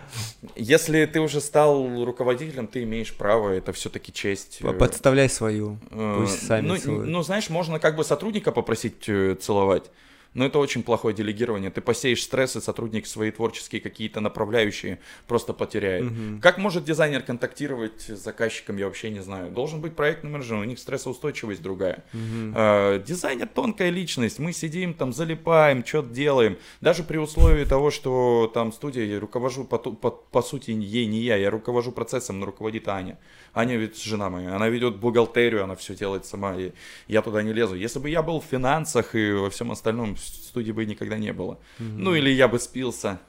[0.55, 4.59] если ты уже стал руководителем, ты имеешь право, это все-таки честь.
[4.61, 7.05] Э, подставляй свою, пусть сами ну.
[7.05, 9.89] Ну, знаешь, можно как бы сотрудника попросить э, целовать,
[10.34, 11.70] но это очень плохое делегирование.
[11.70, 16.06] Ты посеешь стресс, и сотрудник свои творческие какие-то направляющие просто потеряет.
[16.06, 16.42] Угу.
[16.42, 19.52] Как может дизайнер контактировать с заказчиком, я вообще не знаю.
[19.52, 22.04] Должен быть проектный менеджер, у них стрессоустойчивость другая.
[22.14, 22.54] Угу.
[22.56, 26.58] А, дизайнер тонкая личность, мы сидим там, залипаем, что-то делаем.
[26.82, 31.20] Даже при условии того, что там студия, я руковожу, по, по, по сути, ей не
[31.20, 33.20] я, я руковожу процессом, но руководит Аня.
[33.54, 36.72] Аня ведь жена моя, она ведет бухгалтерию, она все делает сама, и
[37.08, 37.76] я туда не лезу.
[37.76, 41.60] Если бы я был в финансах и во всем остальном, студии бы никогда не было.
[41.80, 41.94] Mm-hmm.
[41.98, 43.20] Ну или я бы спился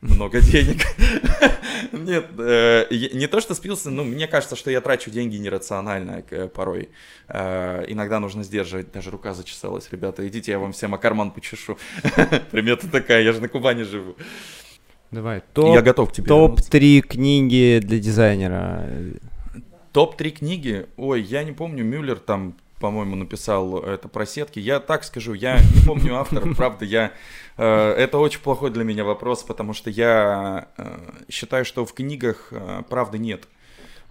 [0.00, 0.82] много денег.
[1.92, 6.22] Нет, э, не то, что спился, но мне кажется, что я трачу деньги нерационально
[6.54, 6.90] порой.
[7.28, 9.88] Э, иногда нужно сдерживать, даже рука зачесалась.
[9.90, 11.78] Ребята, идите, я вам всем о карман почешу.
[12.50, 14.14] Примета такая, я же на Кубани живу.
[15.10, 18.88] Давай, топ, я готов к тебе Топ-3 книги для дизайнера.
[19.92, 20.86] Топ-3 книги?
[20.96, 24.58] Ой, я не помню, Мюллер там по-моему, написал это про сетки.
[24.58, 27.12] Я так скажу, я не помню автора, правда, я...
[27.56, 30.98] Э, это очень плохой для меня вопрос, потому что я э,
[31.30, 33.48] считаю, что в книгах э, правды нет.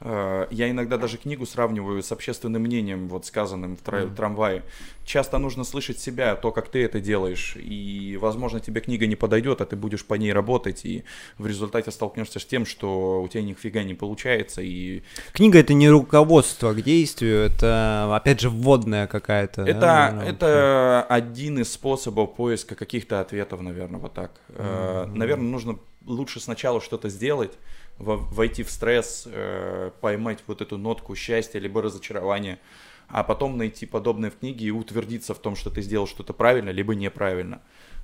[0.02, 4.64] Э, я иногда даже книгу сравниваю с общественным мнением, вот сказанным в тра- трамвае.
[5.06, 9.62] Часто нужно слышать себя, то, как ты это делаешь, и, возможно, тебе книга не подойдет,
[9.62, 11.04] а ты будешь по ней работать, и
[11.38, 14.62] в результате столкнешься с тем, что у тебя нифига не получается.
[14.62, 15.04] И...
[15.34, 19.64] Книга это не руководство к действию, это, опять же, вводная какая-то.
[19.64, 24.32] Это, да, это один из способов поиска каких-то ответов, наверное, вот так.
[24.50, 25.16] Mm-hmm.
[25.16, 27.54] Наверное, нужно лучше сначала что-то сделать,
[27.98, 32.60] войти в стресс, э, поймать вот эту нотку счастья либо разочарования,
[33.08, 36.70] а потом найти подобное в книге и утвердиться в том, что ты сделал что-то правильно
[36.70, 37.62] либо неправильно.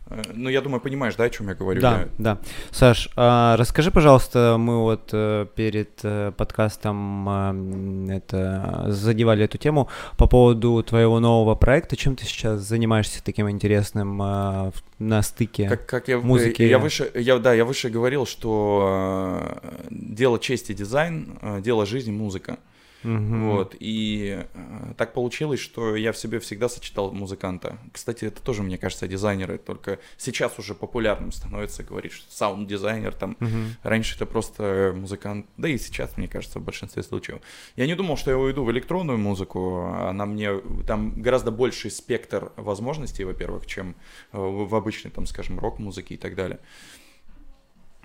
[0.09, 1.81] Э, ну, я думаю, понимаешь, да, о чем я говорю?
[1.81, 2.07] Да, я...
[2.17, 2.37] да.
[2.71, 10.27] Саш, а расскажи, пожалуйста, мы вот э, перед э, подкастом это задевали эту тему по
[10.27, 11.95] поводу твоего нового проекта.
[11.95, 16.61] Чем ты сейчас занимаешься таким интересным на стыке как, как я, музыки?
[16.63, 22.57] Я выше, я, да, я выше говорил, что дело чести дизайн, дело жизни музыка.
[23.03, 23.51] Угу.
[23.51, 27.77] Вот, и э, так получилось, что я в себе всегда сочетал музыканта.
[27.93, 33.37] Кстати, это тоже, мне кажется, дизайнеры, только сейчас уже популярным становится говорить, что саунд-дизайнер там.
[33.39, 33.49] Угу.
[33.83, 37.39] Раньше это просто музыкант, да и сейчас, мне кажется, в большинстве случаев.
[37.75, 42.51] Я не думал, что я уйду в электронную музыку, она мне, там гораздо больший спектр
[42.57, 43.95] возможностей, во-первых, чем
[44.33, 46.59] э, в обычной, там, скажем, рок-музыке и так далее.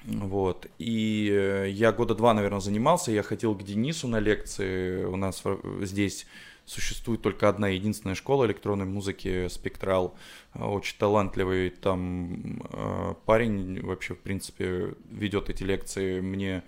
[0.06, 0.66] Вот.
[0.78, 3.10] И э, я года два, наверное, занимался.
[3.10, 5.04] Я ходил к Денису на лекции.
[5.04, 5.42] У нас
[5.80, 6.26] здесь
[6.66, 10.14] существует только одна единственная школа электронной музыки «Спектрал».
[10.54, 16.62] Очень талантливый там э, парень вообще, в принципе, ведет эти лекции мне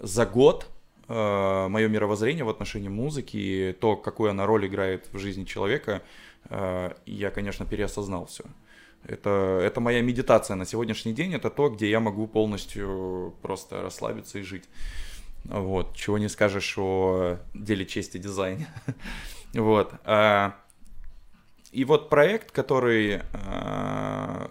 [0.00, 0.66] за год.
[1.08, 6.02] Э, Мое мировоззрение в отношении музыки, то, какую она роль играет в жизни человека,
[6.50, 8.44] я, конечно, переосознал все.
[9.06, 14.38] Это, это моя медитация на сегодняшний день, это то, где я могу полностью просто расслабиться
[14.38, 14.64] и жить.
[15.44, 18.66] Вот, чего не скажешь о деле чести дизайне.
[19.54, 19.92] вот.
[20.04, 20.56] А,
[21.70, 24.50] и вот проект, который а,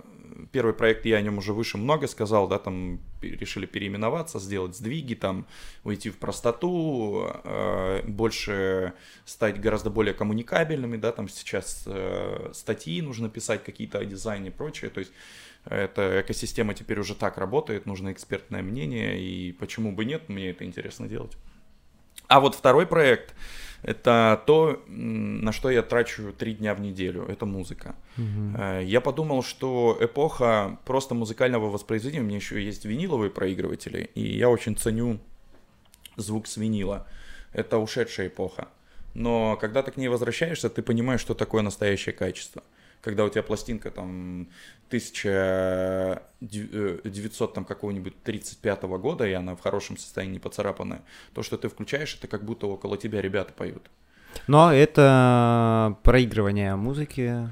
[0.54, 5.16] первый проект, я о нем уже выше много сказал, да, там решили переименоваться, сделать сдвиги,
[5.16, 5.46] там
[5.84, 8.94] уйти в простоту, э, больше
[9.26, 14.52] стать гораздо более коммуникабельными, да, там сейчас э, статьи нужно писать какие-то о дизайне и
[14.52, 15.12] прочее, то есть
[15.66, 20.66] эта экосистема теперь уже так работает, нужно экспертное мнение, и почему бы нет, мне это
[20.66, 21.36] интересно делать.
[22.28, 23.36] А вот второй проект,
[23.84, 27.96] это то, на что я трачу три дня в неделю, это музыка.
[28.18, 28.82] Угу.
[28.84, 34.50] Я подумал, что эпоха просто музыкального воспроизведения, у меня еще есть виниловые проигрыватели, и я
[34.50, 35.20] очень ценю
[36.16, 37.06] звук с винила.
[37.52, 38.70] Это ушедшая эпоха.
[39.14, 42.64] Но когда ты к ней возвращаешься, ты понимаешь, что такое настоящее качество
[43.04, 44.48] когда у тебя пластинка там
[44.88, 51.02] 1900 э, там какого-нибудь 35 -го года, и она в хорошем состоянии поцарапанная,
[51.34, 53.90] то, что ты включаешь, это как будто около тебя ребята поют.
[54.48, 57.50] Но это проигрывание музыки.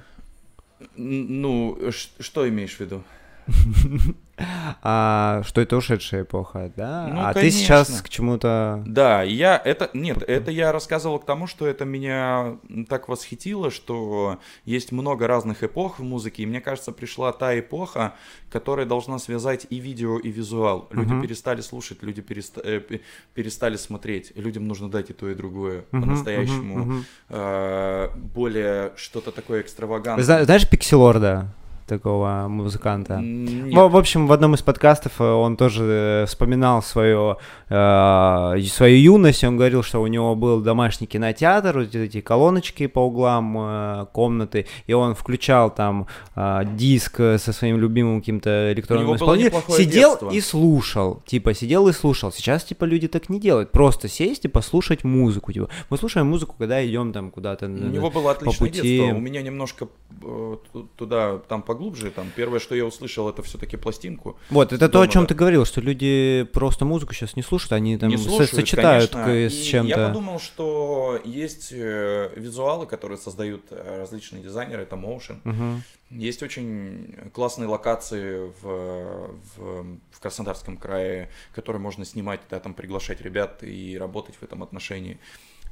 [0.95, 1.77] Ну,
[2.19, 3.03] что имеешь в виду?
[4.81, 7.07] а, что это ушедшая эпоха, да?
[7.07, 7.41] Ну, а конечно.
[7.41, 8.83] ты сейчас к чему-то...
[8.85, 9.89] Да, я это...
[9.93, 12.57] Нет, это я рассказывал к тому, что это меня
[12.89, 18.15] так восхитило, что есть много разных эпох в музыке, и мне кажется, пришла та эпоха,
[18.49, 20.87] которая должна связать и видео, и визуал.
[20.91, 21.21] Люди uh-huh.
[21.21, 22.61] перестали слушать, люди переста...
[22.63, 22.81] э,
[23.33, 24.33] перестали смотреть.
[24.35, 26.79] Людям нужно дать и то, и другое uh-huh, по-настоящему.
[26.79, 28.11] Uh-huh, uh-huh.
[28.13, 30.45] Э, более что-то такое экстравагантное.
[30.45, 31.53] Знаешь Пикселорда?
[31.87, 33.17] Такого музыканта.
[33.17, 37.37] В, в общем, в одном из подкастов э, он тоже э, вспоминал свою,
[37.69, 39.43] э, свою юность.
[39.43, 44.67] Он говорил, что у него был домашний кинотеатр, вот эти колоночки по углам э, комнаты,
[44.87, 49.61] и он включал там э, диск со своим любимым каким-то электронным исполнителем.
[49.69, 50.29] Сидел детство.
[50.31, 51.21] и слушал.
[51.25, 52.31] Типа, сидел и слушал.
[52.31, 53.71] Сейчас, типа, люди так не делают.
[53.71, 55.51] Просто сесть и послушать музыку.
[55.51, 57.65] Типа, мы слушаем музыку, когда идем там куда-то.
[57.65, 58.81] У него было отличное по пути.
[58.81, 59.17] детство.
[59.17, 59.87] У меня немножко
[60.23, 60.55] э,
[60.95, 62.11] туда, там поглубже.
[62.11, 64.37] Там первое, что я услышал, это все-таки пластинку.
[64.49, 65.27] Вот, это дома, то, о чем да.
[65.29, 69.57] ты говорил, что люди просто музыку сейчас не слушают, они там не слушают, сочетают конечно.
[69.57, 69.99] с чем-то.
[69.99, 75.39] Я подумал, что есть э, визуалы, которые создают э, различные дизайнеры, это Motion.
[75.45, 75.81] Угу.
[76.21, 83.21] Есть очень классные локации в, в, в Краснодарском крае, которые можно снимать, да, там приглашать
[83.21, 85.19] ребят и работать в этом отношении.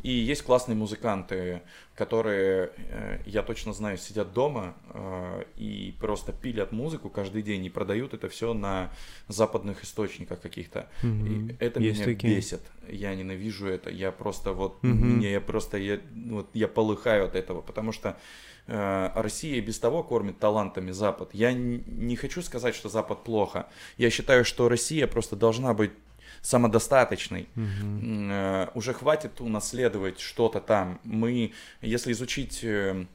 [0.03, 1.61] И есть классные музыканты,
[1.95, 7.69] которые, э, я точно знаю, сидят дома э, и просто пилят музыку каждый день и
[7.69, 8.91] продают это все на
[9.27, 10.87] западных источниках каких-то.
[11.03, 11.57] Mm-hmm.
[11.59, 12.35] Это есть меня такие.
[12.35, 12.61] бесит.
[12.87, 13.89] Я ненавижу это.
[13.89, 14.87] Я просто вот mm-hmm.
[14.87, 18.17] мне я просто я вот я полыхаю от этого, потому что
[18.67, 21.31] э, Россия без того кормит талантами Запад.
[21.33, 23.67] Я не хочу сказать, что Запад плохо.
[23.97, 25.91] Я считаю, что Россия просто должна быть
[26.41, 27.47] самодостаточный.
[27.55, 28.77] Угу.
[28.77, 30.99] Уже хватит унаследовать что-то там.
[31.03, 33.05] Мы, если изучить э,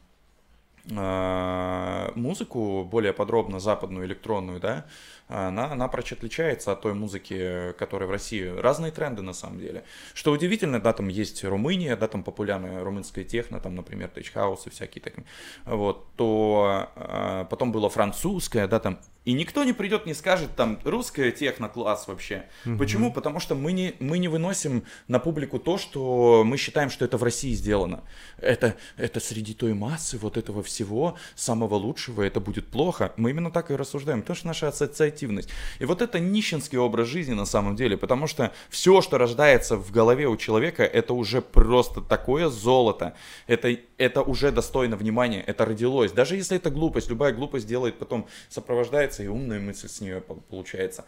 [0.91, 4.87] э, музыку более подробно, западную, электронную, да,
[5.29, 8.45] она напрочь отличается от той музыки, которая в России.
[8.45, 9.85] Разные тренды на самом деле.
[10.12, 14.70] Что удивительно, да, там есть Румыния, да, там популярная румынская техно, там, например, тейчхаус и
[14.70, 15.25] всякие такие.
[15.64, 21.31] Вот, то потом было французская, да, там и никто не придет, не скажет там русская
[21.31, 22.45] техно-класс вообще.
[22.66, 22.77] Угу.
[22.77, 23.12] Почему?
[23.12, 27.16] Потому что мы не, мы не выносим на публику то, что мы считаем, что это
[27.16, 28.03] в России сделано.
[28.37, 33.14] Это, это среди той массы вот этого всего, самого лучшего, это будет плохо.
[33.16, 34.68] Мы именно так и рассуждаем, потому что наша
[35.14, 35.48] ассоциативность.
[35.80, 39.90] И вот это нищенский образ жизни на самом деле, потому что все, что рождается в
[39.90, 43.14] голове у человека, это уже просто такое золото.
[43.46, 46.12] Это, это уже достойно внимания, это родилось.
[46.12, 51.04] Даже если это глупость, любая глупость делает потом, сопровождается и умная мысль с нее получается.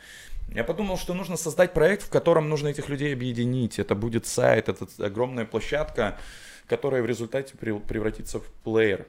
[0.55, 3.79] Я подумал, что нужно создать проект, в котором нужно этих людей объединить.
[3.79, 6.19] Это будет сайт, это огромная площадка,
[6.69, 9.07] которая в результате превратится в плеер,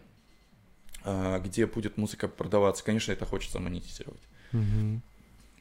[1.04, 2.84] а, где будет музыка продаваться.
[2.84, 4.22] Конечно, это хочется монетизировать.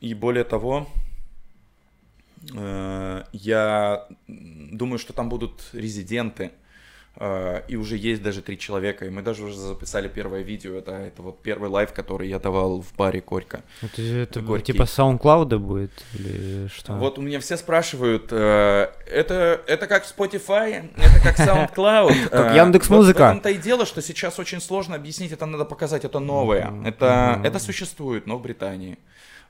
[0.01, 0.89] И более того,
[2.55, 6.53] э, я думаю, что там будут резиденты,
[7.19, 11.23] и уже есть даже три человека, и мы даже уже записали первое видео, это, это
[11.23, 13.63] вот первый live, который я давал в баре Корька.
[13.81, 16.93] Это, это типа SoundCloud будет или что?
[16.95, 22.29] Вот у меня все спрашивают, э, это, это как Spotify, это как SoundCloud.
[22.31, 23.29] Как э, Яндекс Музыка.
[23.29, 26.73] В том-то и дело, что сейчас очень сложно объяснить, это надо показать, это новое.
[26.85, 28.99] Это существует, но в Британии.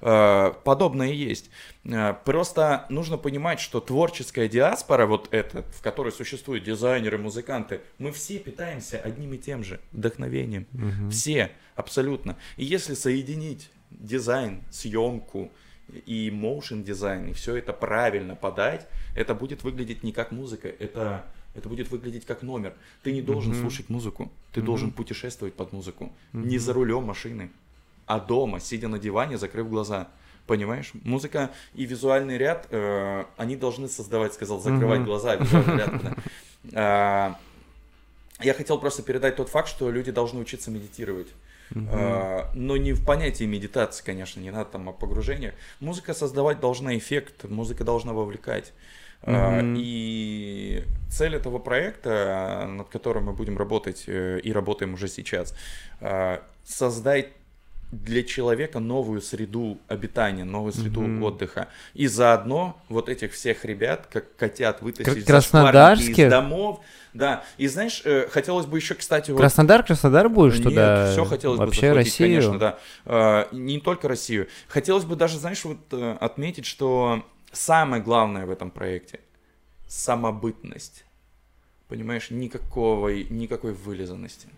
[0.01, 1.51] Э, подобное есть.
[1.85, 8.13] Э, просто нужно понимать, что творческая диаспора, вот эта, в которой существуют дизайнеры, музыканты, мы
[8.13, 10.67] все питаемся одним и тем же вдохновением.
[10.73, 11.11] Угу.
[11.11, 12.37] Все, абсолютно.
[12.57, 15.51] И если соединить дизайн, съемку
[16.05, 21.25] и motion дизайн, и все это правильно подать, это будет выглядеть не как музыка, это
[21.55, 22.75] это будет выглядеть как номер.
[23.03, 23.61] Ты не должен mm-hmm.
[23.61, 24.65] слушать музыку, ты mm-hmm.
[24.65, 26.47] должен путешествовать под музыку, mm-hmm.
[26.47, 27.51] не за рулем машины,
[28.07, 30.09] а дома, сидя на диване, закрыв глаза.
[30.47, 30.93] Понимаешь?
[31.03, 35.05] Музыка и визуальный ряд, э, они должны создавать, сказал, закрывать mm-hmm.
[35.05, 36.03] глаза, визуальный ряд.
[36.03, 36.15] Да.
[36.75, 37.39] А,
[38.41, 41.29] я хотел просто передать тот факт, что люди должны учиться медитировать.
[41.71, 41.89] Uh-huh.
[41.93, 45.53] А, но не в понятии медитации, конечно, не надо там о погружении.
[45.79, 48.73] Музыка создавать должна эффект, музыка должна вовлекать.
[49.23, 49.77] Uh-huh.
[49.79, 55.55] И цель этого проекта, над которым мы будем работать э, и работаем уже сейчас,
[56.65, 57.29] создать
[57.93, 61.23] для человека новую среду обитания, новую среду mm-hmm.
[61.23, 61.69] отдыха.
[61.95, 66.19] И заодно вот этих всех ребят, как котят, вытащить Краснодарских?
[66.19, 66.81] из домов.
[67.15, 69.35] Да, и знаешь, э, хотелось бы еще, кстати...
[69.35, 69.87] Краснодар, вот...
[69.87, 71.13] Краснодар будешь Нет, туда?
[71.13, 72.29] все хотелось Вообще бы захватить, Россию?
[72.29, 72.79] конечно, да.
[73.07, 74.49] Э, не только Россию.
[74.69, 79.21] Хотелось бы даже, знаешь, вот э, отметить, что самое главное в этом проекте—
[79.87, 81.05] самобытность.
[81.89, 84.49] Понимаешь, никакого, никакой вылизанности.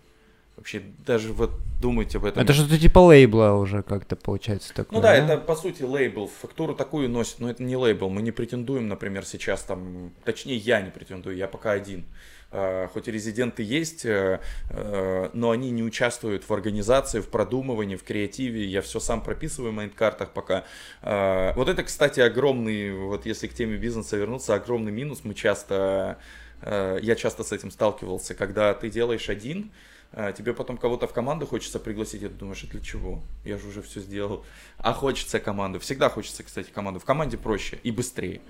[0.59, 2.43] Вообще даже вот думать об этом.
[2.43, 4.97] Это что-то типа лейбла уже как-то получается такое.
[4.97, 6.29] Ну да, да, это по сути лейбл.
[6.41, 8.09] Фактуру такую носит, но это не лейбл.
[8.09, 12.03] Мы не претендуем, например, сейчас там, точнее я не претендую, я пока один.
[12.51, 14.41] Uh, хоть и резиденты есть, uh,
[14.71, 18.65] uh, но они не участвуют в организации, в продумывании, в креативе.
[18.65, 20.65] Я все сам прописываю в майндкартах пока.
[21.01, 25.19] Вот это, кстати, огромный, вот если к теме бизнеса вернуться, огромный минус.
[25.23, 26.17] Мы часто,
[26.61, 29.71] я часто с этим сталкивался, когда ты делаешь один,
[30.11, 33.21] а, тебе потом кого-то в команду хочется пригласить, и ты думаешь, а для чего?
[33.45, 34.43] Я же уже все сделал.
[34.77, 35.79] А хочется команду.
[35.79, 36.99] Всегда хочется, кстати, команду.
[36.99, 38.41] В команде проще и быстрее.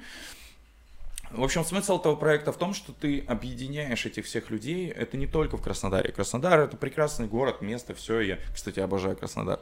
[1.32, 4.88] В общем, смысл этого проекта в том, что ты объединяешь этих всех людей.
[4.88, 6.12] Это не только в Краснодаре.
[6.12, 8.22] Краснодар это прекрасный город, место, все.
[8.22, 9.60] Я, кстати, обожаю Краснодар.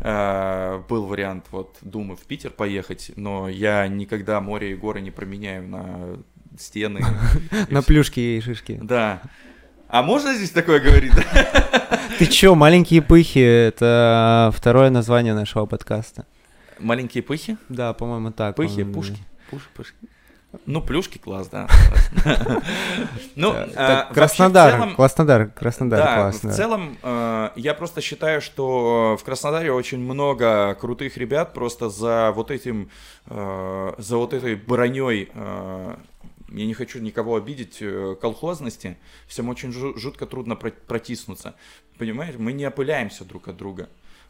[0.00, 5.10] А, был вариант вот Думы в Питер поехать, но я никогда море и горы не
[5.10, 6.18] променяю на
[6.60, 7.00] стены.
[7.70, 8.78] На плюшки и шишки.
[8.82, 9.22] Да.
[9.88, 11.12] А можно здесь такое говорить?
[12.18, 16.26] Ты чё, маленькие пыхи, это второе название нашего подкаста.
[16.78, 17.56] Маленькие пыхи?
[17.68, 18.56] Да, по-моему, так.
[18.56, 19.18] Пыхи, пушки.
[19.50, 19.96] Пушки, пушки.
[20.64, 21.66] Ну, плюшки класс, да.
[23.36, 26.50] Ну, а, Краснодар, Краснодар, Краснодар, классно.
[26.50, 32.32] В целом, э, я просто считаю, что в Краснодаре очень много крутых ребят просто за
[32.34, 32.88] вот этим,
[33.26, 35.96] э, за вот этой броней э,
[36.48, 41.54] я не хочу никого обидеть, э, колхозности, всем очень жутко трудно протиснуться.
[41.98, 43.88] Понимаешь, мы не опыляемся друг от друга.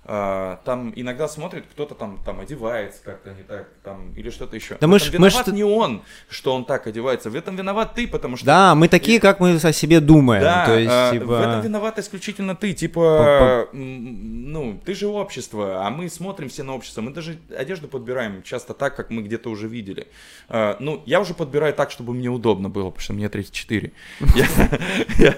[0.08, 4.76] А, там иногда смотрит, кто-то там, там одевается как-то не так, там, или что-то еще.
[4.80, 8.06] Да мы ж, виноват мы не он, что он так одевается, в этом виноват ты,
[8.06, 8.46] потому что...
[8.46, 10.42] Да, мы такие, как мы о себе думаем.
[10.42, 11.24] Да, то есть, а, типа...
[11.24, 16.76] в этом виноват исключительно ты, типа, ну, ты же общество, а мы смотрим все на
[16.76, 20.06] общество, мы даже одежду подбираем часто так, как мы где-то уже видели.
[20.48, 23.92] А, ну, я уже подбираю так, чтобы мне удобно было, потому что мне 34.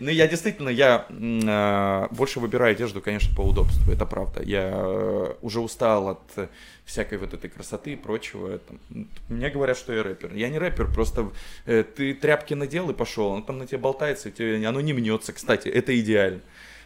[0.00, 4.42] Ну, я действительно, я а, больше выбираю одежду, конечно, по удобству удобству, это правда.
[4.42, 6.50] Я э, уже устал от
[6.84, 8.58] всякой вот этой красоты и прочего.
[8.58, 9.06] Там.
[9.28, 10.34] Мне говорят, что я рэпер.
[10.34, 11.30] Я не рэпер, просто
[11.66, 14.92] э, ты тряпки надел и пошел, он там на тебе болтается, и тебе, оно не
[14.92, 16.40] мнется, кстати, это идеально.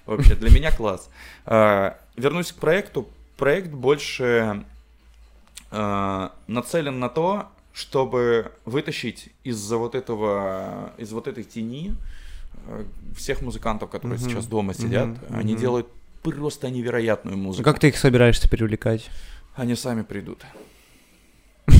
[0.06, 1.10] Вообще, для меня класс.
[1.44, 3.08] А, вернусь к проекту.
[3.36, 4.64] Проект больше
[5.70, 11.94] а, нацелен на то, чтобы вытащить из-за вот этого, из вот этой тени
[12.66, 12.84] э,
[13.16, 14.30] всех музыкантов, которые uh-huh.
[14.30, 15.36] сейчас дома сидят, uh-huh.
[15.36, 15.60] они uh-huh.
[15.60, 15.88] делают
[16.32, 17.64] просто невероятную музыку.
[17.64, 19.10] Как ты их собираешься привлекать?
[19.54, 20.44] Они сами придут.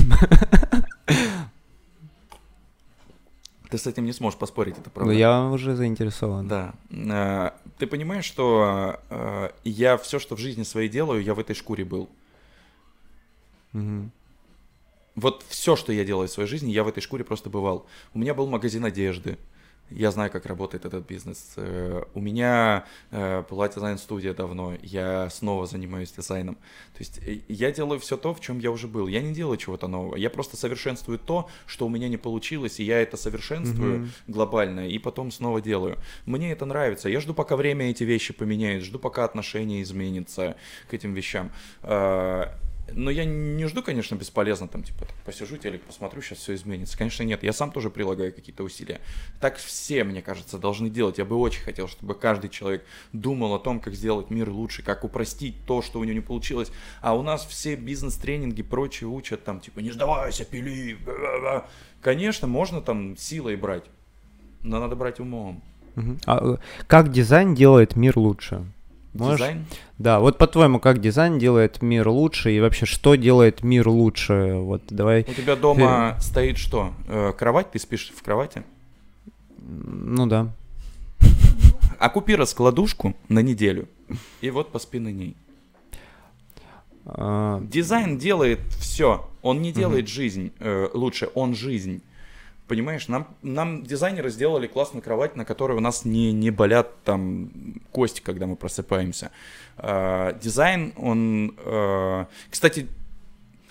[3.69, 5.11] Ты с этим не сможешь поспорить, это правда.
[5.11, 6.47] Ну, я уже заинтересован.
[6.47, 6.73] Да.
[6.89, 11.53] Э, ты понимаешь, что э, я все, что в жизни своей делаю, я в этой
[11.53, 12.09] шкуре был.
[13.73, 14.09] Угу.
[15.15, 17.85] Вот все, что я делаю в своей жизни, я в этой шкуре просто бывал.
[18.13, 19.37] У меня был магазин одежды.
[19.89, 21.53] Я знаю, как работает этот бизнес.
[21.55, 26.55] Э, у меня э, была дизайн-студия давно, я снова занимаюсь дизайном.
[26.55, 29.07] То есть э, я делаю все то, в чем я уже был.
[29.07, 30.17] Я не делаю чего-то нового.
[30.17, 34.09] Я просто совершенствую то, что у меня не получилось, и я это совершенствую mm-hmm.
[34.27, 35.97] глобально, и потом снова делаю.
[36.25, 37.07] Мне это нравится.
[37.07, 40.57] Я жду, пока время эти вещи поменяет, жду, пока отношение изменится
[40.89, 41.51] к этим вещам.
[42.91, 46.97] Но я не жду, конечно, бесполезно, там, типа, посижу телек, посмотрю, сейчас все изменится.
[46.97, 49.01] Конечно, нет, я сам тоже прилагаю какие-то усилия.
[49.41, 51.17] Так все, мне кажется, должны делать.
[51.17, 55.03] Я бы очень хотел, чтобы каждый человек думал о том, как сделать мир лучше, как
[55.03, 56.71] упростить то, что у него не получилось.
[57.01, 60.97] А у нас все бизнес-тренинги прочие учат, там, типа, не сдавайся, пили.
[62.01, 63.83] Конечно, можно там силой брать,
[64.63, 65.61] но надо брать умом.
[66.25, 68.65] А э, как дизайн делает мир лучше?
[69.19, 69.39] Можешь?
[69.39, 69.65] Дизайн?
[69.97, 74.53] Да, вот по-твоему, как дизайн делает мир лучше и вообще что делает мир лучше?
[74.55, 75.25] Вот давай.
[75.27, 76.23] У тебя дома Фи...
[76.23, 76.93] стоит что?
[77.07, 77.71] Э, кровать?
[77.71, 78.63] Ты спишь в кровати?
[79.59, 80.49] Ну да.
[81.99, 83.87] А купи раскладушку на неделю
[84.41, 85.35] и вот поспи на ней.
[87.05, 87.61] А...
[87.61, 89.27] Дизайн делает все.
[89.41, 90.11] Он не делает угу.
[90.11, 92.01] жизнь э, лучше, он жизнь.
[92.67, 97.49] Понимаешь, нам, нам дизайнеры сделали классную кровать, на которой у нас не, не болят там
[97.91, 99.31] кости, когда мы просыпаемся.
[99.77, 101.55] Э, дизайн, он...
[101.59, 102.89] Э, кстати,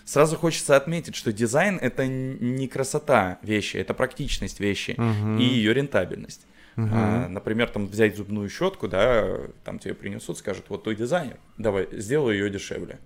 [0.06, 5.38] сразу хочется отметить, что дизайн это не красота вещи, это практичность вещи uh-huh.
[5.38, 6.46] и ее рентабельность.
[6.76, 6.88] Uh-huh.
[6.90, 11.88] А, например, там взять зубную щетку, да, там тебе принесут, скажут, вот твой дизайнер, давай,
[11.92, 12.98] сделай ее дешевле.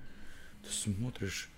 [0.63, 1.49] Ты смотришь,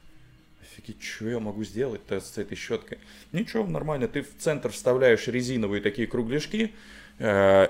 [0.73, 2.99] офигеть, что я могу сделать-то с этой щеткой?
[3.33, 6.73] Ничего, нормально, ты в центр вставляешь резиновые такие кругляшки,
[7.19, 7.69] э,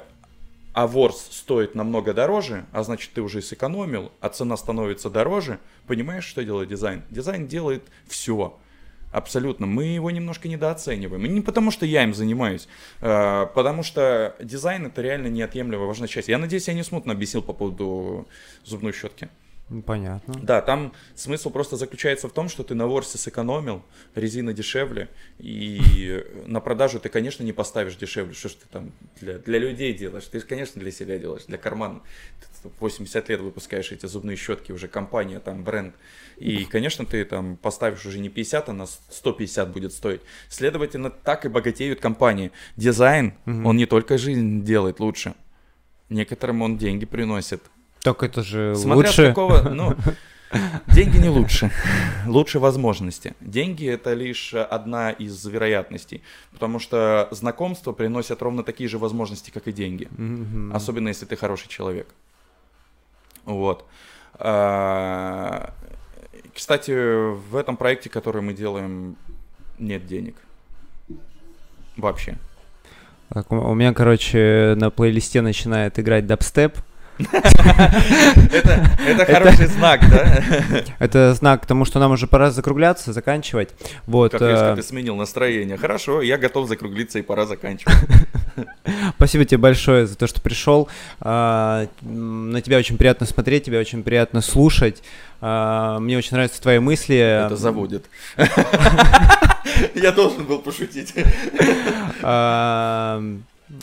[0.75, 6.25] а ворс стоит намного дороже, а значит ты уже сэкономил, а цена становится дороже, понимаешь,
[6.25, 7.03] что делает дизайн?
[7.11, 8.59] Дизайн делает все.
[9.11, 9.67] Абсолютно.
[9.67, 11.27] Мы его немножко недооцениваем.
[11.27, 12.67] И не потому, что я им занимаюсь,
[13.03, 16.29] а потому что дизайн это реально неотъемлемая важная часть.
[16.29, 18.27] Я надеюсь, я не смутно объяснил по поводу
[18.65, 19.29] зубной щетки.
[19.87, 20.35] Понятно.
[20.43, 23.83] Да, там смысл просто заключается в том, что ты на ворсе сэкономил,
[24.15, 25.09] резина дешевле,
[25.39, 28.35] и на продажу ты, конечно, не поставишь дешевле.
[28.35, 30.27] Что ж ты там для, для людей делаешь?
[30.27, 32.03] Ты конечно, для себя делаешь, для кармана.
[32.63, 35.95] Ты 80 лет выпускаешь эти зубные щетки, уже компания, там, бренд.
[36.37, 40.21] И, конечно, ты там поставишь уже не 50, а на 150 будет стоить.
[40.49, 42.53] Следовательно, так и богатеют компании.
[42.77, 43.69] Дизайн, угу.
[43.69, 45.35] он не только жизнь делает лучше,
[46.09, 47.63] некоторым он деньги приносит.
[48.03, 49.29] Так это же Смотря лучше.
[49.29, 49.95] какого, ну,
[50.89, 51.71] деньги не лучше.
[52.27, 53.35] Лучше возможности.
[53.41, 56.23] Деньги это лишь одна из вероятностей.
[56.53, 60.09] Потому что знакомства приносят ровно такие же возможности, как и деньги.
[60.17, 60.75] Mm-hmm.
[60.75, 62.09] Особенно если ты хороший человек.
[63.45, 63.87] Вот.
[64.35, 65.73] А,
[66.55, 66.91] кстати,
[67.33, 69.17] в этом проекте, который мы делаем,
[69.79, 70.35] нет денег.
[71.97, 72.37] Вообще.
[73.29, 76.79] Так, у меня, короче, на плейлисте начинает играть дабстеп
[77.19, 80.43] Это хороший знак, да?
[80.99, 83.71] Это знак к тому, что нам уже пора закругляться, заканчивать.
[84.07, 84.33] Вот.
[84.33, 85.77] Как резко ты сменил настроение.
[85.77, 87.97] Хорошо, я готов закруглиться и пора заканчивать.
[89.17, 90.89] Спасибо тебе большое за то, что пришел.
[91.21, 95.03] А, на тебя очень приятно смотреть, тебя очень приятно слушать.
[95.41, 97.17] А, мне очень нравятся твои мысли.
[97.17, 98.07] Это заводит.
[99.95, 101.15] Я должен был пошутить.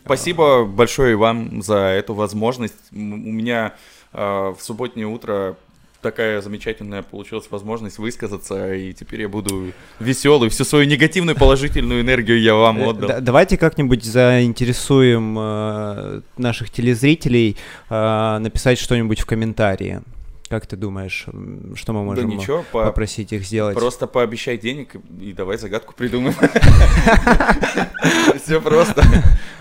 [0.04, 2.76] А, Спасибо большое вам за эту возможность.
[2.92, 3.74] У меня
[4.12, 5.56] в субботнее утро
[6.02, 12.42] такая замечательная получилась возможность высказаться, и теперь я буду веселый, всю свою негативную положительную энергию
[12.42, 13.22] я вам э, отдал.
[13.22, 17.58] Давайте как-нибудь заинтересуем э, наших телезрителей
[17.90, 20.02] э, написать что-нибудь в комментарии.
[20.50, 21.28] Как ты думаешь,
[21.76, 23.78] что мы можем да ничего, попросить их сделать?
[23.78, 26.34] Просто пообещай денег и давай загадку придумаем.
[28.44, 29.04] Все просто.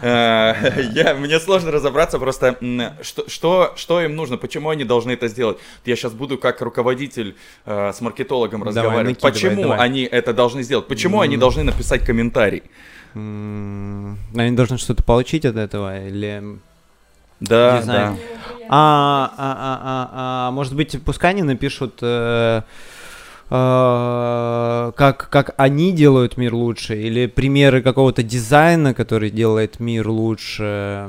[0.00, 2.56] Э, мне сложно разобраться просто,
[3.02, 5.58] что им нужно, почему они должны это сделать.
[5.84, 7.36] Я сейчас буду как руководитель
[7.66, 9.20] э, с маркетологом разговаривать.
[9.20, 10.86] почему они это должны сделать?
[10.86, 12.62] Почему они должны написать комментарий?
[13.12, 16.60] Они должны что-то получить от этого или...
[17.40, 18.16] Да, да.
[18.70, 22.62] А, а, а, а, а, может быть, пускай они напишут, э,
[23.50, 31.08] э, как, как они делают мир лучше, или примеры какого-то дизайна, который делает мир лучше.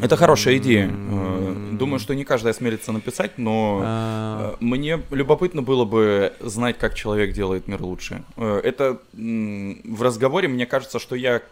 [0.00, 0.90] Это хорошая идея.
[0.90, 4.56] Э, думаю, что не каждый осмелится написать, но а...
[4.60, 8.22] мне любопытно было бы знать, как человек делает мир лучше.
[8.38, 11.42] Э, это в разговоре мне кажется, что я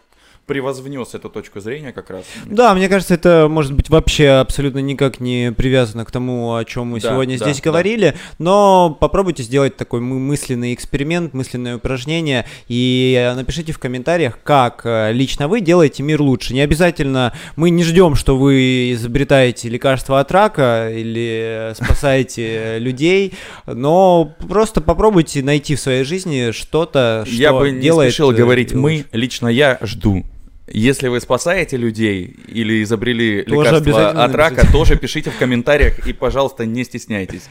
[0.49, 2.25] превозвнес эту точку зрения как раз.
[2.47, 6.89] Да, мне кажется, это может быть вообще абсолютно никак не привязано к тому, о чем
[6.89, 7.71] мы да, сегодня да, здесь да.
[7.71, 15.13] говорили, но попробуйте сделать такой мысленный эксперимент, мысленное упражнение и напишите в комментариях, как э,
[15.13, 16.55] лично вы делаете мир лучше.
[16.55, 23.35] Не обязательно, мы не ждем, что вы изобретаете лекарство от рака или спасаете людей,
[23.67, 29.05] но просто попробуйте найти в своей жизни что-то, что Я бы не спешил говорить «мы»,
[29.13, 30.25] лично я жду.
[30.71, 34.73] Если вы спасаете людей или изобрели тоже лекарство от рака, напишите.
[34.73, 37.49] тоже пишите в комментариях и, пожалуйста, не стесняйтесь.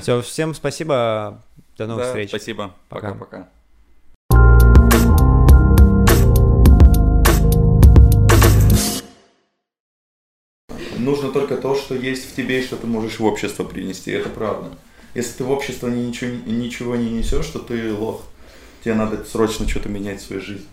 [0.00, 1.42] Все, всем спасибо.
[1.78, 2.28] До новых да, встреч.
[2.28, 2.74] Спасибо.
[2.90, 3.48] Пока-пока.
[10.98, 14.10] Нужно только то, что есть в тебе и что ты можешь в общество принести.
[14.10, 14.68] Это правда.
[15.14, 18.22] Если ты в общество ничего, ничего не несешь, то ты лох.
[18.84, 20.66] Тебе надо срочно что-то менять в своей жизни.